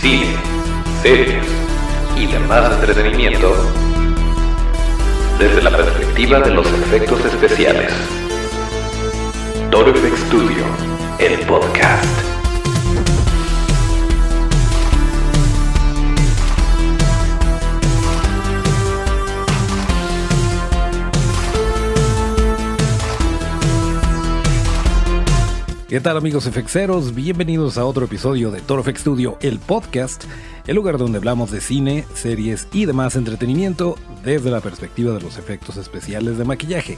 [0.00, 0.34] cine,
[1.02, 1.44] series
[2.16, 3.54] y demás entretenimiento
[5.38, 7.92] desde la perspectiva de los efectos especiales.
[9.70, 10.64] Toro FX Studio,
[11.18, 12.39] el podcast.
[25.90, 27.16] ¿Qué tal amigos FXeros?
[27.16, 30.22] Bienvenidos a otro episodio de Toro FX Studio, el podcast,
[30.68, 35.36] el lugar donde hablamos de cine, series y demás entretenimiento desde la perspectiva de los
[35.36, 36.96] efectos especiales de maquillaje.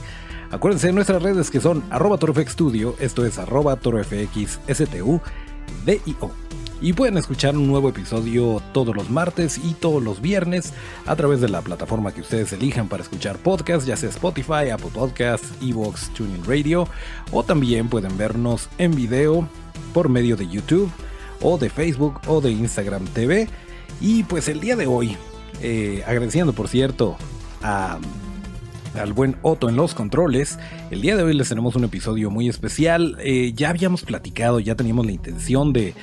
[0.51, 3.79] Acuérdense de nuestras redes que son arroba Studio, esto es arroba
[5.85, 6.42] DIO.
[6.83, 10.73] Y pueden escuchar un nuevo episodio todos los martes y todos los viernes
[11.05, 14.89] a través de la plataforma que ustedes elijan para escuchar podcast, ya sea Spotify, Apple
[14.93, 16.85] Podcasts, Evox, Tuning Radio,
[17.31, 19.47] o también pueden vernos en video
[19.93, 20.91] por medio de YouTube
[21.41, 23.47] o de Facebook o de Instagram TV.
[24.01, 25.15] Y pues el día de hoy,
[25.61, 27.15] eh, agradeciendo por cierto
[27.61, 30.59] al buen Otto en los controles.
[30.91, 33.17] El día de hoy les tenemos un episodio muy especial.
[33.21, 35.93] Eh, ya habíamos platicado, ya teníamos la intención de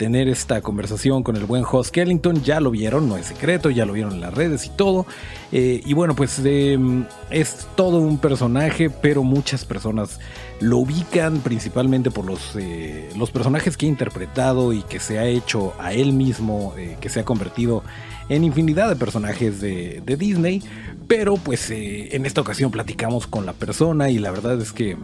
[0.00, 2.42] tener esta conversación con el buen Hoss Kellington.
[2.42, 5.04] Ya lo vieron, no es secreto, ya lo vieron en las redes y todo.
[5.52, 10.18] Eh, y bueno, pues em, es todo un personaje, pero muchas personas
[10.58, 15.26] lo ubican principalmente por los, eh, los personajes que ha interpretado y que se ha
[15.26, 17.84] hecho a él mismo, eh, que se ha convertido
[18.30, 20.62] en infinidad de personajes de, Disney.
[21.08, 24.96] Pero pues en esta ocasión platicamos con la persona y la verdad es que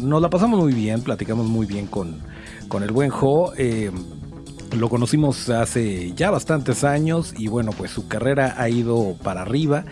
[0.00, 2.20] nos la pasamos muy bien, platicamos muy bien con,
[2.68, 3.54] con el buen Jo.
[4.74, 9.84] Lo conocimos hace ya bastantes años y bueno, pues su carrera ha ido para arriba.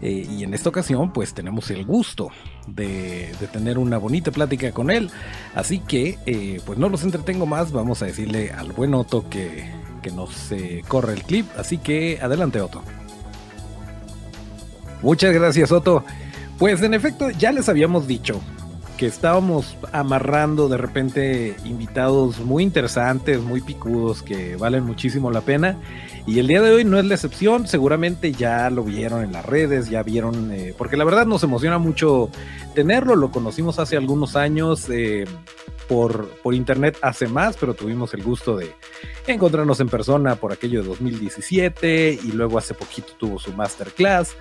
[0.00, 2.30] Eh, y en esta ocasión pues tenemos el gusto
[2.68, 5.10] de, tener una bonita plática con él.
[5.54, 9.70] Así que eh, pues no los entretengo más, vamos a decirle al buen Otto que,
[10.02, 11.46] que nos eh, corre el clip.
[11.56, 12.82] Así que adelante Otto.
[15.02, 16.04] Muchas gracias Otto.
[16.58, 18.40] Pues en efecto ya les habíamos dicho
[18.98, 25.78] que estábamos amarrando de repente invitados muy interesantes, muy picudos, que valen muchísimo la pena.
[26.26, 29.46] Y el día de hoy no es la excepción, seguramente ya lo vieron en las
[29.46, 32.28] redes, ya vieron, eh, porque la verdad nos emociona mucho
[32.74, 34.90] tenerlo, lo conocimos hace algunos años.
[34.90, 35.24] Eh,
[35.88, 38.74] por, por, internet hace más, pero tuvimos el gusto de
[39.26, 44.36] encontrarnos en persona por aquello de 2017 y luego hace poquito tuvo su masterclass.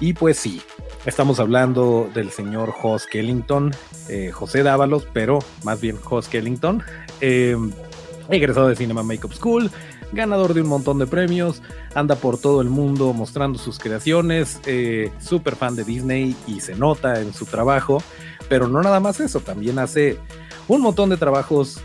[0.00, 0.60] Y pues sí,
[1.06, 3.72] estamos hablando del señor Jos Kellington,
[4.08, 6.82] eh, José Dávalos, pero más bien Jos Kellington,
[7.20, 7.56] eh,
[8.28, 9.70] egresado de Cinema Makeup School,
[10.12, 11.62] ganador de un montón de premios,
[11.94, 16.74] anda por todo el mundo mostrando sus creaciones, eh, súper fan de Disney y se
[16.74, 18.02] nota en su trabajo,
[18.48, 20.18] pero no nada más eso, también hace
[20.68, 21.80] un montón de trabajos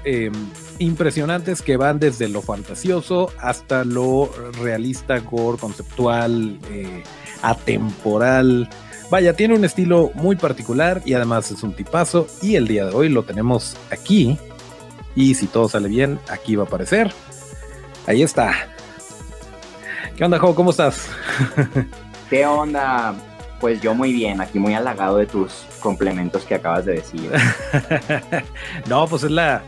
[0.78, 4.30] impresionantes que van desde lo fantasioso hasta lo
[4.62, 6.60] realista, gore, conceptual,
[7.42, 8.70] atemporal.
[9.10, 12.28] Vaya, tiene un estilo muy particular y además es un tipazo.
[12.42, 14.38] Y el día de hoy lo tenemos aquí.
[15.16, 17.12] Y si todo sale bien, aquí va a aparecer.
[18.06, 18.54] Ahí está.
[20.16, 20.56] ¿Qué onda, Jo?
[20.56, 21.08] ¿Cómo estás?
[22.30, 23.16] ¿Qué onda?
[23.60, 27.32] Pues yo muy bien, aquí muy halagado de tus complementos que acabas de decir.
[28.88, 29.64] no, pues es la.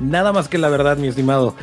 [0.00, 1.54] Nada más que la verdad, mi estimado.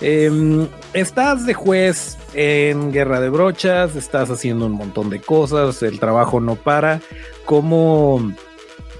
[0.00, 6.00] Em, estás de juez en Guerra de Brochas, estás haciendo un montón de cosas, el
[6.00, 7.00] trabajo no para.
[7.44, 8.32] ¿Cómo,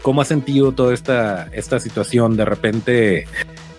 [0.02, 2.36] cómo has sentido toda esta, esta situación?
[2.36, 3.26] De repente,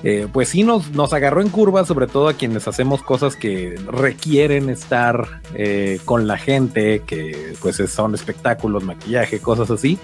[0.04, 3.76] eh, pues sí nos, nos agarró en curva, sobre todo a quienes hacemos cosas que
[3.88, 9.98] requieren estar eh, con la gente, que pues son espectáculos, maquillaje, cosas así.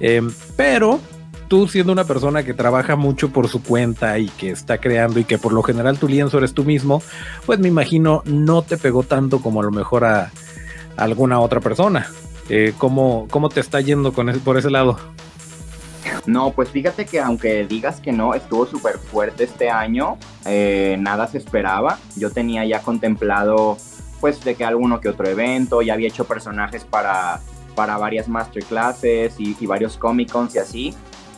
[0.00, 1.00] Em, pero
[1.48, 5.24] tú siendo una persona que trabaja mucho por su cuenta y que está creando y
[5.24, 7.02] que por lo general tu lienzo eres tú mismo,
[7.46, 10.30] pues me imagino no te pegó tanto como a lo mejor a,
[10.96, 12.08] alguna otra persona.
[12.48, 14.98] Eh, ¿cómo, te está yendo con por ese lado?
[16.26, 21.26] No, pues fíjate que aunque digas que no, estuvo súper fuerte este año, eh, nada
[21.26, 21.98] se esperaba.
[22.16, 23.76] Yo tenía ya contemplado
[24.20, 27.40] pues de que alguno que otro evento, ya había hecho personajes para,
[27.74, 30.94] para varias masterclasses y, y varios Comic Cons y así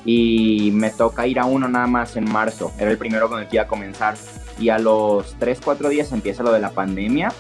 [0.07, 2.73] y me toca ir a uno nada más en marzo.
[2.79, 4.15] Era el primero con el que iba a comenzar.
[4.59, 7.33] Y a los 3, 4 días empieza lo de la pandemia.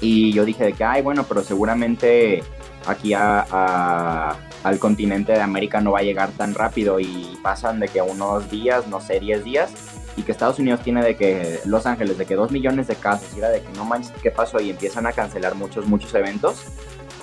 [0.00, 2.42] Y yo dije de que, ay, bueno, pero seguramente
[2.86, 6.98] aquí a, al continente de América no va a llegar tan rápido.
[6.98, 9.72] Y pasan de que unos días, no sé, 10 días.
[10.16, 13.28] Y que Estados Unidos tiene de que Los Ángeles, de que 2 millones de casos.
[13.36, 14.62] Y era de que no manches, ¿qué pasó?
[14.62, 16.64] Y empiezan a cancelar muchos, muchos eventos.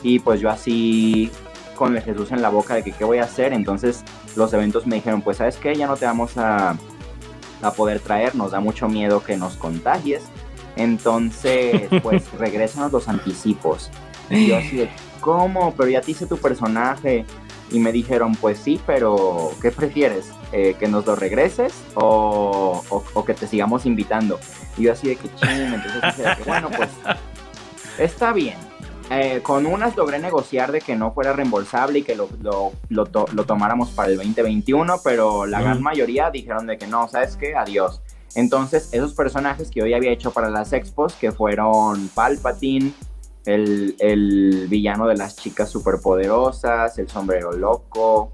[0.03, 1.31] Y pues yo así
[1.75, 3.53] con el Jesús en la boca de que qué voy a hacer.
[3.53, 4.03] Entonces
[4.35, 6.77] los eventos me dijeron, pues sabes qué, ya no te vamos a,
[7.61, 10.23] a poder traer, nos da mucho miedo que nos contagies.
[10.75, 13.89] Entonces, pues regresan los anticipos.
[14.29, 14.89] Y yo así de,
[15.19, 15.73] ¿cómo?
[15.75, 17.25] Pero ya te hice tu personaje.
[17.71, 20.31] Y me dijeron, pues sí, pero ¿qué prefieres?
[20.51, 24.39] Eh, ¿Que nos lo regreses o, o, que te sigamos invitando?
[24.77, 26.89] Y yo así de que ching, entonces dije que bueno, pues
[27.97, 28.70] está bien.
[29.13, 33.05] Eh, con unas logré negociar de que no fuera reembolsable y que lo, lo, lo,
[33.33, 37.53] lo tomáramos para el 2021, pero la gran mayoría dijeron de que no, ¿sabes qué?
[37.53, 38.01] Adiós.
[38.35, 42.93] Entonces, esos personajes que hoy había hecho para las expos, que fueron Palpatine,
[43.43, 48.31] el, el villano de las chicas superpoderosas, el sombrero loco,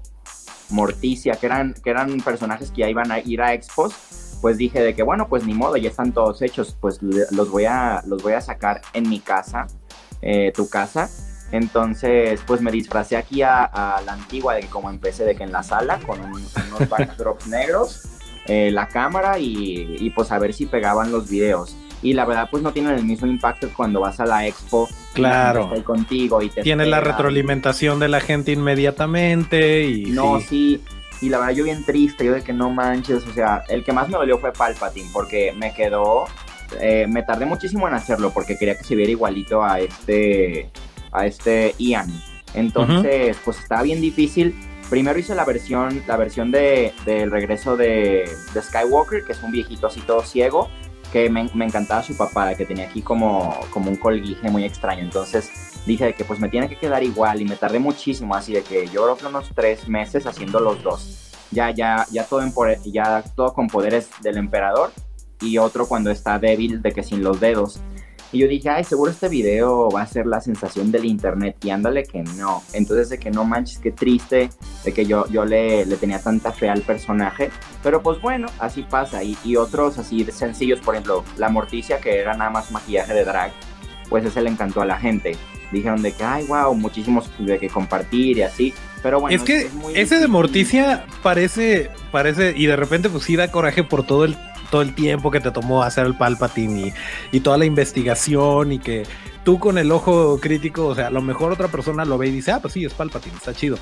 [0.70, 3.94] Morticia, que eran, que eran personajes que ya iban a ir a expos,
[4.40, 7.64] pues dije de que bueno, pues ni modo, ya están todos hechos, pues los voy
[7.64, 9.66] a, los voy a sacar en mi casa,
[10.22, 11.08] eh, tu casa.
[11.50, 15.52] Entonces, pues me disfracé aquí a, la antigua de que como empecé de que en
[15.52, 16.52] la sala con unos
[16.88, 18.02] backdrops negros,
[18.46, 22.48] eh, la cámara y, y pues a ver si pegaban los videos y la verdad
[22.50, 26.48] pues no tienen el mismo impacto cuando vas a la expo claro y contigo y
[26.48, 30.82] te tiene la retroalimentación de la gente inmediatamente y no sí.
[31.20, 33.92] y la verdad yo bien triste yo de que no manches o sea el que
[33.92, 36.26] más me dolió fue Palpatine porque me quedó
[36.80, 40.70] eh, me tardé muchísimo en hacerlo porque quería que se viera igualito a este
[41.12, 42.08] a este Ian
[42.54, 44.54] entonces pues estaba bien difícil
[44.90, 49.52] Primero hice la versión, la versión de, del regreso de, de, Skywalker, que es un
[49.52, 50.70] viejito así todo ciego,
[51.12, 55.02] que me, encantaba su papá, que tenía aquí como, como un colguije muy extraño.
[55.02, 58.62] Entonces dije que pues me tiene que quedar igual y me tardé muchísimo, así de
[58.62, 61.34] que yo creo que unos tres meses haciendo los dos.
[61.50, 62.52] Ya, ya, ya todo, en,
[62.84, 64.90] ya todo con poderes del emperador
[65.40, 67.80] y otro cuando está débil de que sin los dedos.
[68.30, 71.56] Y yo dije, ay, seguro este video va a ser la sensación del internet.
[71.64, 72.62] Y ándale que no.
[72.74, 74.50] Entonces de que no manches, qué triste
[74.84, 77.50] de que yo, yo le, le tenía tanta fe al personaje.
[77.82, 79.22] Pero pues bueno, así pasa.
[79.22, 83.24] Y, y otros así sencillos, por ejemplo, la morticia que era nada más maquillaje de
[83.24, 83.52] drag,
[84.10, 85.34] pues ese le encantó a la gente.
[85.72, 88.74] Dijeron de que, ay, wow, muchísimos de que compartir y así.
[89.02, 93.50] Pero bueno, es que ese de Morticia parece, parece, y de repente pues sí da
[93.50, 94.36] coraje por todo el
[94.70, 96.92] todo el tiempo que te tomó hacer el Palpatine
[97.32, 99.04] y, toda la investigación y que
[99.44, 102.32] tú con el ojo crítico, o sea, a lo mejor otra persona lo ve y
[102.32, 103.78] dice, ah, pues sí, es Palpatine, está chido.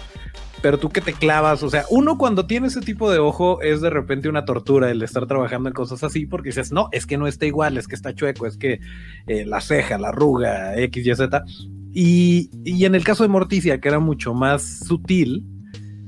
[0.62, 3.80] Pero tú que te clavas, o sea, uno cuando tiene ese tipo de ojo es
[3.80, 7.18] de repente una tortura el estar trabajando en cosas así porque dices, no, es que
[7.18, 8.80] no está igual, es que está chueco, es que
[9.26, 11.44] eh, la ceja, la arruga, X, Y, Z.
[11.92, 15.44] Y, y en el caso de Morticia, que era mucho más sutil,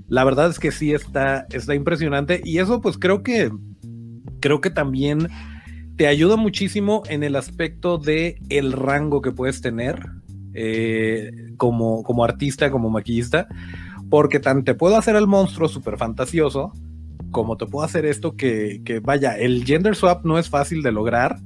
[0.09, 3.51] la verdad es que sí está, está impresionante y eso pues creo que
[4.41, 5.29] creo que también
[5.97, 10.07] te ayuda muchísimo en el aspecto de el rango que puedes tener
[10.55, 13.49] eh, como, como artista, como maquillista,
[14.09, 16.73] porque tanto te puedo hacer el monstruo súper fantasioso,
[17.31, 20.93] como te puedo hacer esto que, que, vaya, el gender swap no es fácil de
[20.93, 21.39] lograr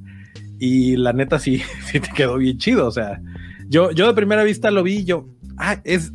[0.59, 3.21] y la neta sí, sí te quedó bien chido, o sea,
[3.69, 6.13] yo, yo de primera vista lo vi y yo, ah, es,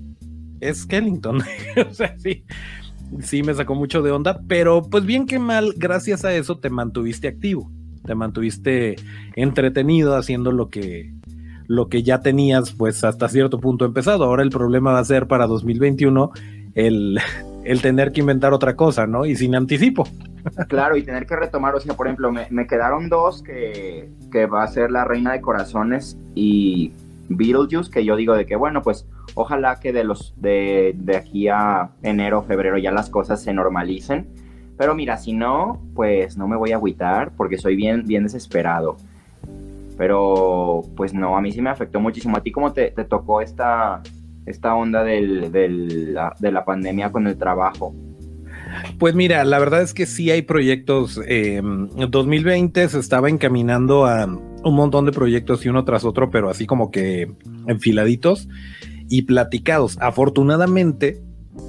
[0.62, 1.42] es Kellington,
[1.90, 2.46] o sea, sí,
[3.22, 6.70] sí me sacó mucho de onda, pero pues bien que mal, gracias a eso te
[6.70, 7.72] mantuviste activo,
[8.06, 8.96] te mantuviste
[9.36, 11.14] entretenido haciendo lo que
[11.68, 14.24] lo que ya tenías pues hasta cierto punto empezado.
[14.24, 16.32] Ahora el problema va a ser para 2021
[16.76, 17.20] el,
[17.66, 19.26] el tener que inventar otra cosa, ¿no?
[19.26, 20.08] Y sin anticipo.
[20.70, 24.46] Claro, y tener que retomar, o sea, por ejemplo, me, me quedaron dos que, que
[24.46, 26.94] va a ser la Reina de Corazones y
[27.30, 31.48] Beetlejuice, que yo digo de que, bueno, pues ojalá que de, los, de, de aquí
[31.48, 34.28] a enero, febrero ya las cosas se normalicen.
[34.78, 38.98] Pero mira, si no, pues no me voy a agüitar porque soy bien, bien desesperado.
[39.98, 42.38] Pero pues no, a mí sí me afectó muchísimo.
[42.38, 44.04] ¿A ti cómo te, tocó esta,
[44.46, 47.96] esta onda del, de la pandemia con el trabajo?
[49.00, 51.22] Pues mira, la verdad es que sí hay proyectos.
[51.28, 54.28] Eh, 2020 se estaba encaminando a
[54.64, 57.32] un montón de proyectos y uno tras otro, pero así como que
[57.68, 58.48] enfiladitos
[59.10, 59.98] y platicados.
[60.02, 61.22] Afortunadamente,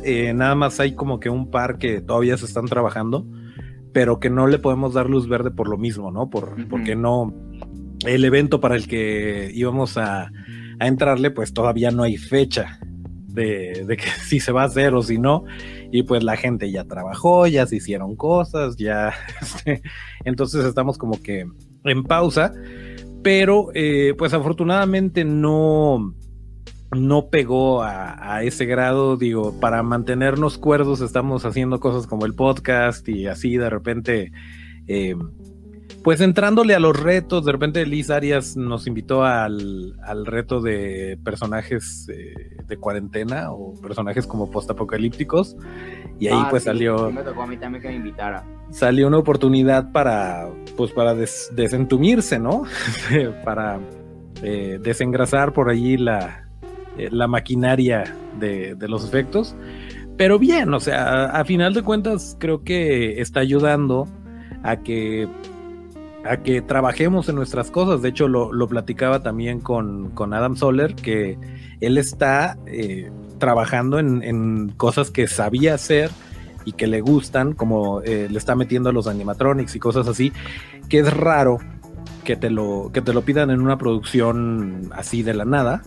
[0.05, 3.27] eh, nada más hay como que un par que todavía se están trabajando,
[3.93, 6.31] pero que no le podemos dar luz verde por lo mismo, ¿no?
[6.31, 7.35] Por, Porque no,
[8.07, 10.31] el evento para el que íbamos a,
[10.79, 12.79] a entrarle, pues todavía no hay fecha
[13.27, 15.45] de, de, que si se va a hacer o si no.
[15.91, 19.13] Y pues la gente ya trabajó, ya se hicieron cosas, ya.
[19.41, 19.83] Este,
[20.25, 21.47] entonces estamos como que
[21.85, 22.53] en pausa.
[23.23, 26.15] Pero eh, pues afortunadamente no,
[26.97, 33.09] no pegó a, ese grado, digo, para mantenernos cuerdos estamos haciendo cosas como el podcast
[33.09, 34.33] y así de repente,
[34.87, 35.17] eh,
[36.05, 39.95] pues entrándole a los retos, de repente Liz Arias nos invitó al,
[40.25, 45.57] reto de personajes eh, de cuarentena o personajes como postapocalípticos
[46.21, 48.45] y ahí Ah, pues sí, salió me tocó a mí también que me invitara.
[48.71, 52.63] Salió una oportunidad para pues para des- desentumirse, ¿no?
[53.45, 53.81] para
[54.43, 56.45] eh, desengrasar por allí la,
[56.97, 59.57] eh, la maquinaria de, de los efectos.
[60.17, 64.07] Pero bien, o sea, a, a final de cuentas creo que está ayudando
[64.63, 65.29] a que
[66.25, 68.03] a que trabajemos en nuestras cosas.
[68.03, 71.39] De hecho, lo, lo platicaba también con, con Adam Soler, que
[71.81, 76.11] él está eh, trabajando en, en cosas que sabía hacer
[76.69, 80.33] y que le gustan, como eh, le está metiendo a los animatronics y cosas así,
[80.89, 81.59] que es raro
[82.25, 85.83] que te lo, que te lo pidan en una producción así de la nada,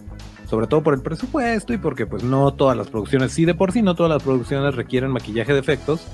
[0.50, 3.72] sobre todo por el presupuesto y porque pues no todas las producciones, sí de por
[3.72, 6.06] sí no todas las producciones requieren maquillaje de efectos,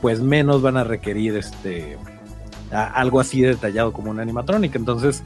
[0.00, 1.98] pues menos van a requerir este
[2.72, 4.74] a- algo así detallado como un animatronic.
[4.76, 5.22] Entonces,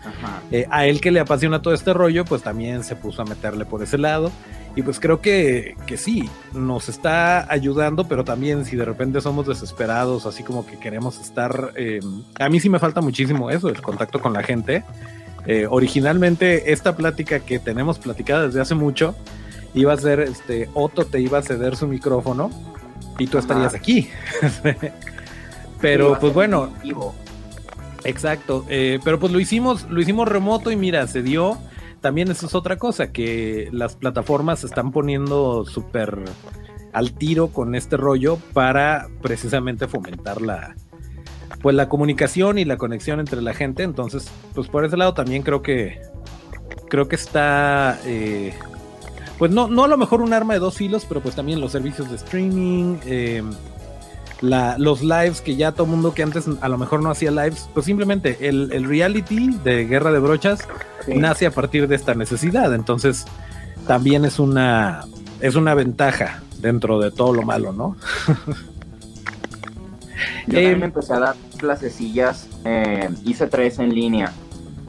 [0.51, 3.65] eh, a él que le apasiona todo este rollo, pues también se puso a meterle
[3.65, 4.31] por ese lado.
[4.77, 9.47] Y pues creo que, que sí, nos está ayudando, pero también si de repente somos
[9.47, 11.73] desesperados, así como que queremos estar...
[11.75, 12.01] eh,
[12.39, 14.85] a mí sí me falta muchísimo eso, el contacto con la gente.
[15.47, 19.17] Eh, originalmente esta plática que tenemos platicada desde hace mucho,
[19.75, 22.51] iba a ser, este, Otto te iba a ceder su micrófono
[23.19, 24.09] y tú estarías aquí.
[25.79, 26.73] Sí, pero pues bueno.
[28.03, 31.57] Exacto, eh, pero pues lo hicimos, lo hicimos remoto y mira, se dio.
[32.01, 36.25] También eso es otra cosa, que las plataformas se están poniendo súper
[36.93, 40.75] al tiro con este rollo para precisamente fomentar la,
[41.61, 43.83] pues la comunicación y la conexión entre la gente.
[43.83, 46.01] Entonces, pues por ese lado también creo que
[46.89, 48.55] creo que está eh,
[49.39, 51.71] pues no, no a lo mejor un arma de dos filos, pero pues también los
[51.71, 53.43] servicios de streaming, eh,
[54.41, 57.69] la, los lives que ya todo mundo que antes a lo mejor no hacía lives,
[57.75, 60.61] pues simplemente el, el reality de Guerra de Brochas
[61.07, 61.15] Sí.
[61.15, 62.75] nace a partir de esta necesidad.
[62.75, 63.25] Entonces,
[63.87, 65.05] también es una,
[65.41, 67.97] es una ventaja dentro de todo lo malo, ¿no?
[70.47, 74.33] Yo Eh, también me empecé a dar clasecillas, eh, hice tres en línea,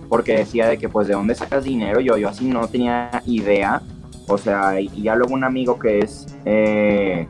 [0.10, 3.82] porque decía de que pues de dónde sacas dinero, yo, yo así no tenía idea,
[4.28, 7.28] o sea, y ya luego un amigo que es, eh,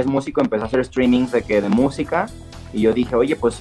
[0.00, 2.26] es músico empezó a hacer streamings de que de música,
[2.72, 3.60] y yo dije, oye, pues,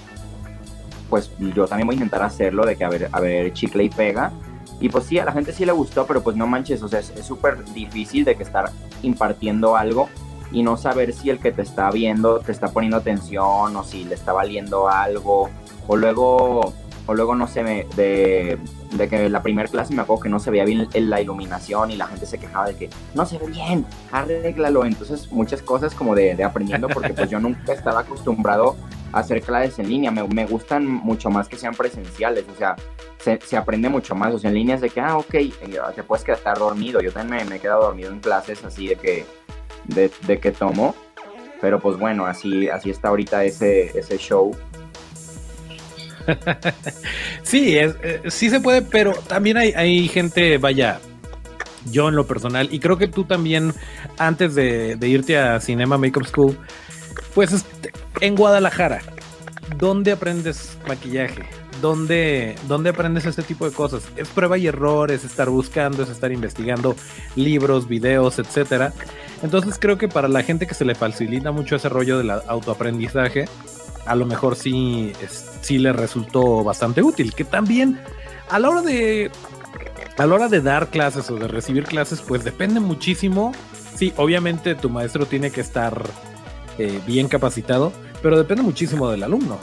[1.10, 3.90] pues yo también voy a intentar hacerlo, de que a ver, a ver, chicle y
[3.90, 4.32] pega,
[4.80, 7.00] y pues sí, a la gente sí le gustó, pero pues no manches, o sea,
[7.00, 8.72] es es súper difícil de que estar
[9.02, 10.10] impartiendo algo
[10.52, 14.06] y no saber si el que te está viendo te está poniendo atención o si
[14.06, 15.50] le está valiendo algo.
[15.88, 16.74] O luego
[17.06, 18.58] o luego no sé me- de,
[18.92, 21.96] de que la primera clase me acuerdo que no se veía bien la iluminación y
[21.98, 26.16] la gente se quejaba de que no se ve bien arréglalo entonces muchas cosas como
[26.16, 28.76] de, de aprendiendo porque pues yo nunca estaba acostumbrado
[29.12, 32.76] a hacer clases en línea me, me gustan mucho más que sean presenciales o sea
[33.20, 35.52] se, se aprende mucho más o sea en línea es de que ah ok eh,
[35.96, 39.26] te puedes quedar dormido yo también me, he quedado dormido en clases así de que
[39.86, 40.96] de que tomo.
[41.60, 44.54] Pero pues bueno, así, así está ahorita ese, ese show.
[47.44, 51.00] Sí, eh, sí se puede, pero también hay, gente, vaya,
[51.92, 53.74] yo en lo personal, y creo que tú también,
[54.18, 56.58] antes de, de irte a Cinema Makeup School,
[57.34, 59.02] pues este, en Guadalajara,
[59.78, 61.44] ¿dónde aprendes maquillaje?
[61.82, 64.04] ¿Dónde, ¿Dónde aprendes este tipo de cosas?
[64.16, 66.96] Es prueba y error, es estar buscando, es estar investigando
[67.36, 68.94] libros, videos, etcétera.
[69.42, 73.46] Entonces creo que para la gente que se le facilita mucho ese rollo del autoaprendizaje,
[74.06, 75.14] a lo mejor sí,
[75.62, 77.34] sí le resultó bastante útil.
[77.34, 78.00] Que también
[78.50, 79.32] a la hora de
[80.18, 83.54] a la hora de dar clases o de recibir clases, pues depende muchísimo.
[83.96, 86.04] Sí, obviamente tu maestro tiene que estar
[86.78, 87.92] eh, bien capacitado,
[88.22, 89.58] pero depende muchísimo del alumno.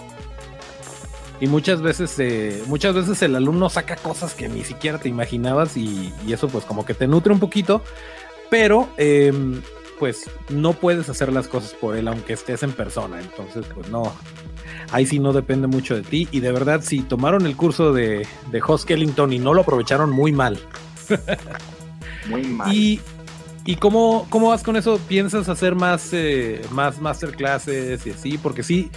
[1.41, 5.77] Y muchas veces, eh, muchas veces el alumno saca cosas que ni siquiera te imaginabas
[5.77, 7.83] y, y eso pues como que te nutre un poquito,
[8.51, 9.63] pero em,
[10.01, 13.21] pues no puedes hacer las cosas por él aunque estés en persona.
[13.21, 14.13] Entonces pues no,
[14.91, 16.27] ahí sí no depende mucho de ti.
[16.33, 20.11] Y de verdad, si tomaron el curso de, de Hoss Kellington y no lo aprovecharon
[20.11, 20.59] muy mal.
[22.29, 22.75] Muy mal.
[22.75, 23.01] ¿Y,
[23.65, 24.99] y cómo, cómo vas con eso?
[25.07, 28.39] ¿Piensas hacer más, eh, más masterclasses y así?
[28.39, 28.91] Porque sí,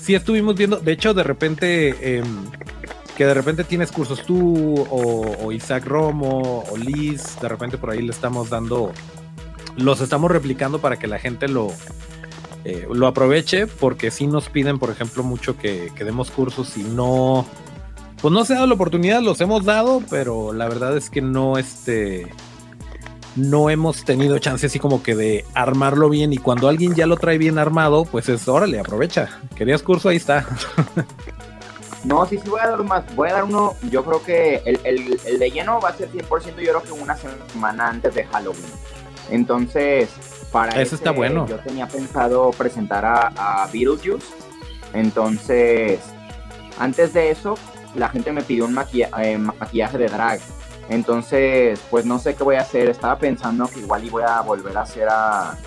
[0.00, 2.24] sí estuvimos viendo, de hecho, de repente, em,
[3.16, 7.90] que de repente tienes cursos tú o, o Isaac Romo o Liz, de repente por
[7.90, 8.92] ahí le estamos dando,
[9.78, 11.72] los estamos replicando para que la gente lo,
[12.64, 17.46] eh, lo aproveche, porque sí nos piden, por ejemplo, mucho que, demos cursos y no,
[18.20, 21.22] pues no se ha dado la oportunidad, los hemos dado, pero la verdad es que
[21.22, 22.26] no, este,
[23.36, 27.16] no hemos tenido chance así como que de armarlo bien y cuando alguien ya lo
[27.16, 29.28] trae bien armado, pues es, órale, aprovecha.
[29.54, 30.08] ¿Querías curso?
[30.08, 30.46] Ahí está.
[32.04, 33.04] No, sí, sí voy a dar más.
[33.16, 36.08] Voy a dar uno, yo creo que el, el, el de lleno va a ser
[36.10, 38.62] 100%, yo creo que una semana antes de Halloween.
[39.30, 40.10] Entonces,
[40.52, 41.46] para eso está bueno.
[41.46, 44.26] Yo tenía pensado presentar a, a Beetlejuice.
[44.94, 46.00] Entonces,
[46.78, 47.56] antes de eso,
[47.94, 50.40] la gente me pidió un eh, maquillaje de drag.
[50.88, 52.88] Entonces, pues no sé qué voy a hacer.
[52.88, 55.58] Estaba pensando que igual y voy a volver a hacer a,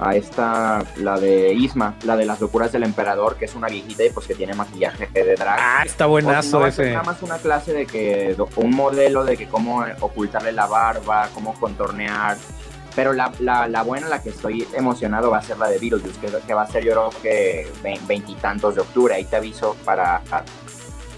[0.00, 4.04] a esta, la de Isma, la de las locuras del emperador, que es una viejita
[4.04, 5.58] y pues que tiene maquillaje de drag.
[5.60, 6.90] Ah, está buenazo ese.
[6.90, 11.54] nada más una clase de que, un modelo de que cómo ocultarle la barba, cómo
[11.54, 12.36] contornear,
[12.94, 16.54] pero la, la, buena, la que estoy emocionado, va a ser la de Beetlejuice, que,
[16.54, 17.66] va a ser yo creo que
[18.06, 19.14] veintitantos de octubre.
[19.14, 20.22] Ahí te aviso para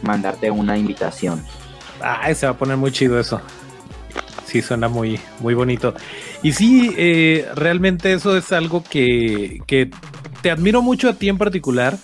[0.02, 1.44] mandarte una invitación.
[2.00, 3.40] Ah, se va a poner muy chido eso.
[4.46, 5.94] Sí, suena muy, muy bonito.
[6.42, 9.90] Y sí, eh, realmente eso es algo que, que,
[10.42, 11.96] te admiro mucho a ti en particular.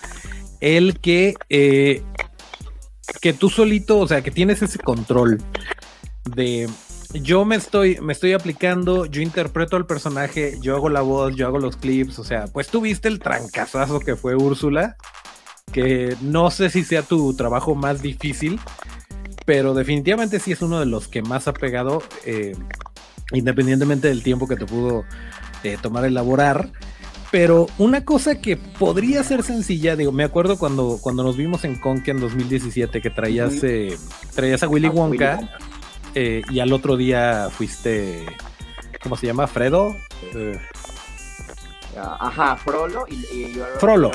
[0.59, 2.03] El que, eh,
[3.21, 5.37] que tú solito, o sea, que tienes ese control
[6.25, 6.67] de
[7.13, 11.47] yo me estoy, me estoy aplicando, yo interpreto al personaje, yo hago la voz, yo
[11.47, 14.95] hago los clips, o sea, pues tú viste el trancazazo que fue Úrsula,
[15.71, 18.59] que no sé si sea tu trabajo más difícil,
[19.45, 22.55] pero definitivamente sí es uno de los que más ha pegado, eh,
[23.33, 25.03] independientemente del tiempo que te pudo
[25.63, 26.71] eh, tomar elaborar.
[27.31, 31.75] Pero una cosa que podría ser sencilla, digo, me acuerdo cuando, cuando nos vimos en
[31.75, 33.97] Conky en 2017 que traías, eh,
[34.35, 35.49] traías a Willy Wonka.
[36.15, 38.25] Eh, y al otro día fuiste,
[39.01, 39.47] ¿cómo se llama?
[39.47, 39.95] ¿Fredo?
[40.35, 40.59] Eh,
[41.95, 44.11] ajá, Frollo y, Frollo.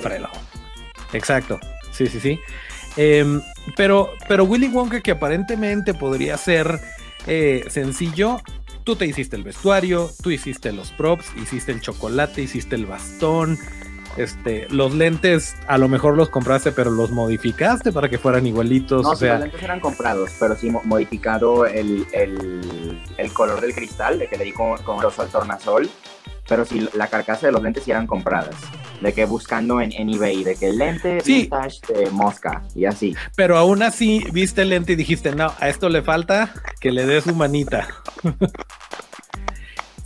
[0.00, 0.28] Frollo.
[1.12, 1.58] Exacto,
[1.90, 2.40] sí, sí, sí.
[2.96, 3.40] Em,
[3.76, 6.80] pero, pero Willy Wonka, que aparentemente podría ser
[7.26, 8.40] eh, sencillo,
[8.84, 13.58] tú te hiciste el vestuario, tú hiciste los props, hiciste el chocolate, hiciste el bastón,
[14.22, 19.02] este, los lentes a lo mejor los compraste, pero los modificaste para que fueran igualitos.
[19.02, 19.34] No, o sea...
[19.34, 22.06] los lentes eran comprados, pero sí modificado el,
[23.32, 25.88] color del cristal, de que le di con, con al tornasol.
[26.48, 28.56] Pero sí, la carcasa de los lentes sí eran compradas.
[29.00, 31.42] De que buscando en, en eBay, de que el lente sí.
[31.42, 33.14] vintage de mosca y así.
[33.36, 37.06] Pero aún así viste el lente y dijiste, no, a esto le falta que le
[37.06, 37.88] des su manita.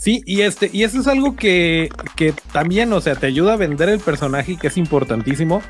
[0.04, 3.56] Sí, y este, y eso es algo que, que también, o sea, te ayuda a
[3.56, 5.62] vender el personaje, que es importantísimo.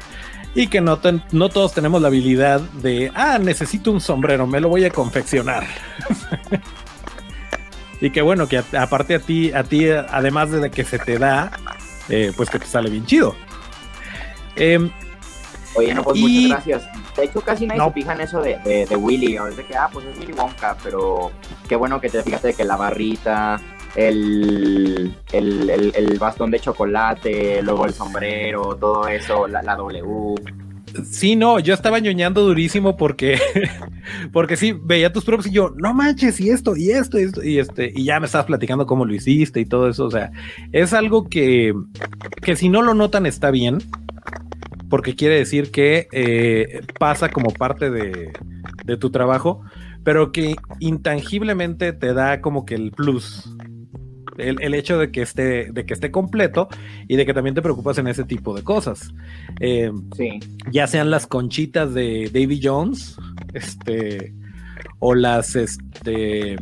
[0.56, 0.98] Y que no,
[1.30, 5.64] no todos tenemos la habilidad de, ah, necesito un sombrero, me lo voy a confeccionar.
[8.00, 11.52] y que bueno, que aparte a ti, a ti, además de que se te da,
[12.08, 13.36] eh, pues que te sale bien chido.
[14.56, 14.90] Em,
[15.76, 17.16] Oye, no, pues muchas gracias.
[17.16, 19.36] De hecho, casi nadie se fija en eso de, de, Willy.
[19.36, 21.30] A veces que, ah, pues es Willy Wonka, pero
[21.68, 23.60] qué bueno que te fijaste de que la barrita,
[23.96, 30.34] el, el, bastón de chocolate, luego el sombrero, todo eso, la, W.
[31.10, 33.38] Sí, no, yo estaba ñoñando durísimo porque,
[34.32, 37.42] porque sí, veía tus props y yo, no manches, y esto, y esto, y esto,
[37.44, 40.30] y este, y ya me estabas platicando cómo lo hiciste y todo eso, o sea,
[40.72, 41.74] es algo que,
[42.42, 43.78] que si no lo notan está bien,
[44.88, 48.32] porque quiere decir que eh, pasa como parte de,
[48.84, 49.62] de tu trabajo,
[50.04, 53.50] pero que intangiblemente te da como que el plus,
[54.38, 56.68] el, hecho de que, esté, de que esté completo
[57.08, 59.12] y de que también te preocupas en ese tipo de cosas.
[59.60, 59.90] Eh,
[60.70, 63.16] ya sean las conchitas de Davy Jones,
[63.52, 64.32] este,
[64.98, 66.56] o las, este,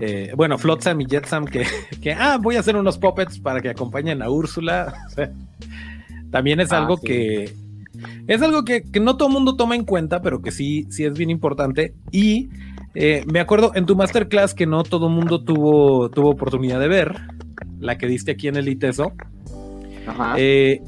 [0.00, 1.66] eh, bueno, Flotsam y Jetsam, que,
[2.02, 5.06] que, ah, voy a hacer unos puppets para que acompañen a Úrsula.
[6.30, 7.54] también es ah, algo que,
[8.26, 11.04] es algo que, que, no todo el mundo toma en cuenta, pero que sí, sí
[11.04, 11.94] es bien importante.
[12.10, 12.48] Y
[12.94, 16.88] eh, me acuerdo en tu masterclass que no todo el mundo tuvo, tuvo oportunidad de
[16.88, 17.14] ver,
[17.78, 19.12] la que diste aquí en el ITESO.
[20.36, 20.80] Eh,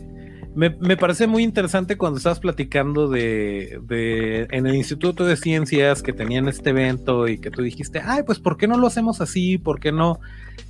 [0.55, 3.81] me, parece muy interesante cuando estabas platicando de,
[4.51, 8.39] en el Instituto de Ciencias que tenían este evento y que tú dijiste, ay, pues
[8.39, 9.59] ¿por qué no lo hacemos así?
[9.59, 10.21] ¿Por qué no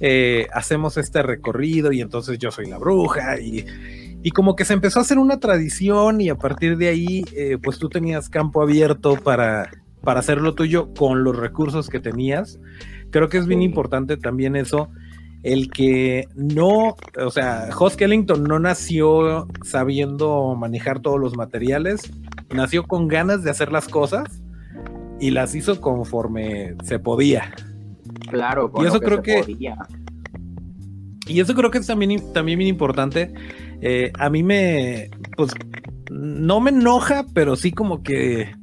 [0.00, 1.92] eh, hacemos este recorrido?
[1.92, 3.66] Y entonces yo soy la bruja y,
[4.22, 7.24] y, como que se empezó a hacer una tradición y a partir de ahí,
[7.62, 9.68] pues tú tenías campo abierto para
[10.04, 12.58] para hacer lo tuyo con los recursos que tenías.
[13.10, 14.90] Creo que es bien importante también eso,
[15.42, 22.10] el que no, o sea, Hoss Kellington no nació sabiendo manejar todos los materiales,
[22.54, 24.42] nació con ganas de hacer las cosas
[25.20, 27.54] y las hizo conforme se podía.
[28.30, 29.44] Claro, y eso creo que
[31.26, 33.32] y eso creo que es también, también bien importante.
[33.80, 35.52] Eh, a mí me, pues,
[36.10, 38.54] no me enoja, pero sí como que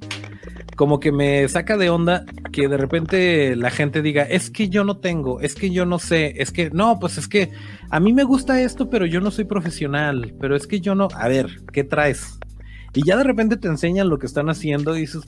[0.82, 4.84] como que me saca de onda que de repente la gente diga, es que yo
[4.84, 7.52] no tengo, es que yo no sé, es que no, pues es que
[7.92, 11.08] a mí me gusta esto, pero yo no soy profesional, pero es que yo no,
[11.14, 12.40] a ver, ¿qué traes?
[12.96, 15.22] y ya de repente te enseñan lo que están haciendo y dices,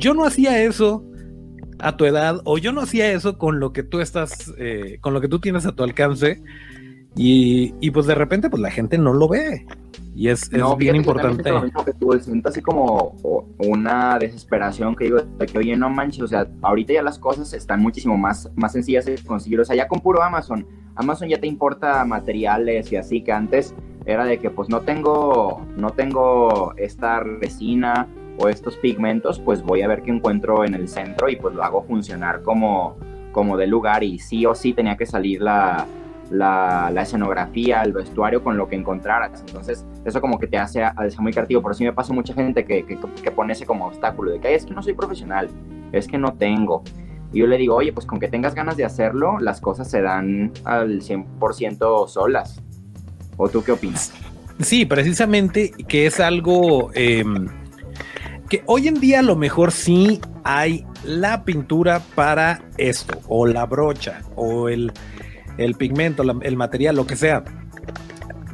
[0.00, 1.04] yo no hacía eso
[1.80, 5.12] a tu edad o yo no hacía eso con lo que tú estás, eh, con
[5.12, 6.40] lo que tú tienes a tu alcance
[7.14, 9.66] y, y, pues de repente pues la gente no lo ve
[10.18, 11.48] y es, es bien importante.
[11.48, 13.14] Lo mismo que tú, siento así como
[13.58, 17.52] una desesperación que digo de que oye no manches, o sea, ahorita ya las cosas
[17.52, 21.38] están muchísimo más, más sencillas de conseguir, o sea, ya con puro Amazon, Amazon ya
[21.38, 23.76] te importa materiales y así que antes
[24.06, 29.82] era de que pues no tengo, no tengo esta resina o estos pigmentos, pues voy
[29.82, 32.96] a ver qué encuentro en el centro y pues lo hago funcionar como,
[33.30, 35.86] como de lugar y sí o sí tenía que salir la,
[36.30, 39.40] la, escenografía, el vestuario con lo que encontraras.
[39.46, 41.62] Entonces, eso como que te hace, hace muy creativo.
[41.62, 44.54] Por eso me pasa mucha gente que, que, que, pone ese como obstáculo de que
[44.54, 45.48] es que no soy profesional,
[45.92, 46.82] es que no tengo.
[47.32, 50.00] Y yo le digo, oye, pues con que tengas ganas de hacerlo, las cosas se
[50.02, 52.62] dan al 100% solas.
[53.36, 54.12] ¿O tú qué opinas?
[54.60, 56.90] Sí, precisamente que es algo...
[56.94, 57.48] Em,
[58.48, 63.66] que hoy en día a lo mejor sí hay la pintura para esto, o la
[63.66, 64.90] brocha, o el,
[65.74, 67.44] pigmento, el material, lo que sea.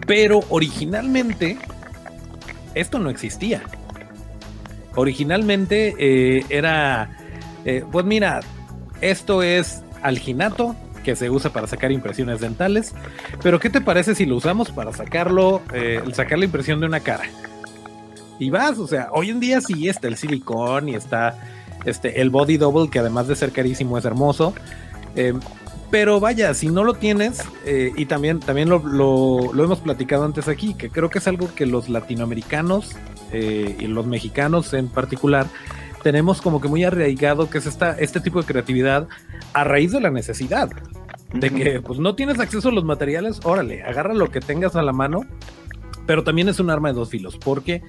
[0.07, 1.59] Pero originalmente
[2.75, 3.62] esto no existía.
[4.97, 7.17] Originalmente eh, era,
[7.64, 8.40] eh, pues mira,
[9.01, 12.95] esto es alginato que se usa para sacar impresiones dentales,
[13.43, 17.01] pero ¿qué te parece si lo usamos para sacarlo, eh, sacar la impresión de una
[17.01, 17.25] cara?
[18.38, 21.38] y vas, o sea, hoy en día sí está el silicón y está
[21.85, 24.55] este, el body double, que además de ser carísimo es hermoso.
[25.94, 30.48] Pero vaya, si no lo tienes, eh, y también, también lo, lo, hemos platicado antes
[30.48, 32.96] aquí, que creo que es algo que los latinoamericanos
[33.30, 35.46] eh, y los mexicanos en particular
[36.02, 39.07] tenemos como que muy arraigado, que es esta, este tipo de creatividad
[39.52, 40.68] a raíz de la necesidad.
[41.33, 44.83] De que pues no tienes acceso a los materiales, órale, agarra lo que tengas a
[44.83, 45.20] la mano
[46.07, 47.83] pero también es un arma de dos filos, porque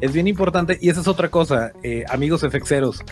[0.00, 3.02] es bien importante, y esa es otra cosa, eh, amigos efexeros,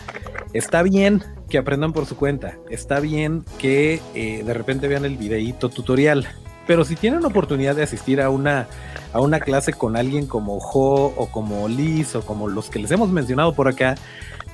[0.53, 5.17] está bien que aprendan por su cuenta, está bien que eh, de repente vean el
[5.17, 6.27] videíto tutorial,
[6.67, 8.67] pero si tienen oportunidad de asistir a una,
[9.11, 12.91] a una clase con alguien como Jo o como Liz o como los que les
[12.91, 13.95] hemos mencionado por acá,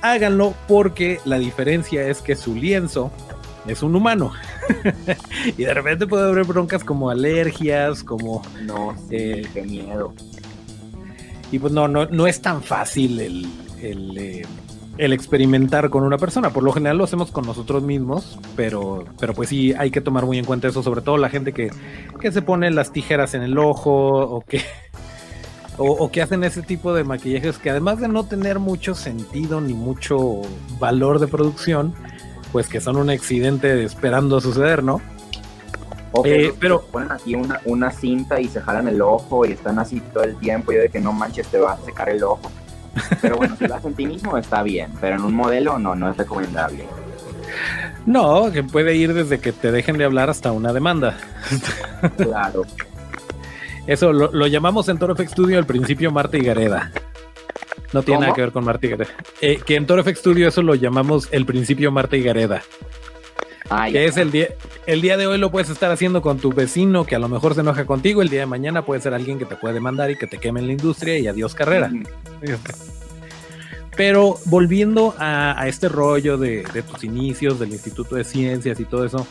[0.00, 3.10] háganlo porque la diferencia es que su lienzo
[3.66, 4.32] es un humano.
[5.56, 8.42] y de repente puede haber broncas como alergias, como...
[8.62, 10.14] No, eh, qué miedo.
[11.50, 13.46] Y pues no, no, no es tan fácil el,
[13.80, 14.44] eh,
[14.98, 16.50] el, experimentar con una persona.
[16.50, 20.26] Por lo general lo hacemos con nosotros mismos, pero, pero pues sí hay que tomar
[20.26, 21.70] muy en cuenta eso, sobre todo la gente que,
[22.20, 24.62] que se pone las tijeras en el ojo o que...
[25.78, 29.60] O, o, que hacen ese tipo de maquillajes que además de no tener mucho sentido
[29.60, 30.40] ni mucho
[30.78, 31.94] valor de producción,
[32.56, 35.02] pues que son un accidente esperando suceder, ¿no?
[36.24, 40.00] Eh, pero ponen aquí una, una, cinta y se jalan el ojo y están así
[40.00, 42.50] todo el tiempo y de que no manches te va a secar el ojo.
[43.20, 45.94] Pero bueno, si lo haces en ti mismo está bien, pero en un modelo no,
[45.94, 46.86] no es recomendable.
[48.06, 51.18] No, que puede ir desde que te dejen de hablar hasta una demanda.
[52.16, 52.62] Claro.
[53.86, 56.90] Eso lo, lo llamamos en Toro Studio al principio Marta y Gareda.
[57.92, 59.10] No tiene nada que ver con Marta y Gareda.
[59.40, 62.62] Eh, que en Toro FX Studio eso lo llamamos el principio Marta y Gareda.
[63.90, 64.48] que es el día,
[64.86, 67.54] el día de hoy lo puedes estar haciendo con tu vecino que a lo mejor
[67.54, 70.16] se enoja contigo, el día de mañana puede ser alguien que te puede demandar y
[70.16, 71.90] que te queme en la industria y adiós carrera.
[73.96, 79.26] Pero volviendo a, este rollo de, tus inicios, del Instituto de Ciencias y todo eso,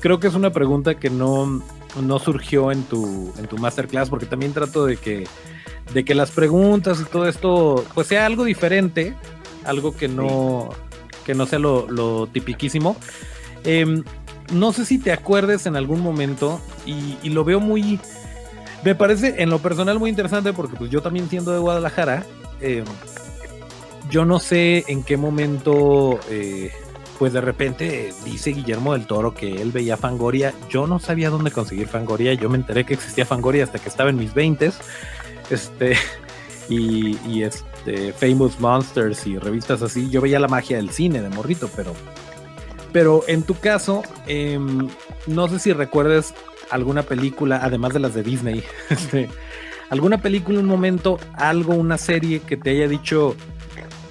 [0.00, 1.62] creo que es una pregunta que no,
[2.00, 5.26] no surgió en tu, en tu masterclass, porque también trato de que
[5.92, 9.14] de que las preguntas y todo esto pues sea algo diferente,
[9.64, 10.70] algo que no,
[11.24, 12.96] que no sea lo, lo tipiquísimo.
[13.64, 14.04] Em,
[14.52, 17.98] no sé si te acuerdes en algún momento y, lo veo muy,
[18.84, 22.24] me parece en lo personal muy interesante porque pues yo también siendo de Guadalajara,
[22.60, 22.84] em,
[24.08, 26.70] yo no sé en qué momento, eh,
[27.18, 30.54] pues de repente dice Guillermo del Toro que él veía Fangoria.
[30.68, 32.34] Yo no sabía dónde conseguir Fangoria.
[32.34, 34.70] Yo me enteré que existía Fangoria hasta que estaba en mis 20
[35.50, 35.96] este,
[36.68, 41.70] y, este, Famous Monsters y revistas así, yo veía la magia del cine de morrito,
[41.74, 41.94] pero,
[42.92, 44.88] pero en tu caso, em,
[45.26, 46.34] no sé si recuerdes
[46.70, 49.28] alguna película, además de las de Disney, este,
[49.90, 53.36] alguna película, un momento, algo, una serie que te haya dicho,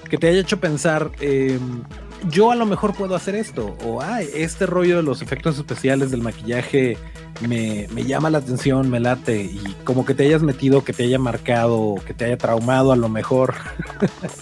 [0.08, 1.58] que te haya hecho pensar, eh,
[2.28, 6.10] yo a lo mejor puedo hacer esto, o ay, este rollo de los efectos especiales
[6.10, 6.96] del maquillaje
[7.40, 11.18] me, llama la atención, me late, y como que te hayas metido, que te haya
[11.18, 13.54] marcado, que te haya traumado a lo mejor.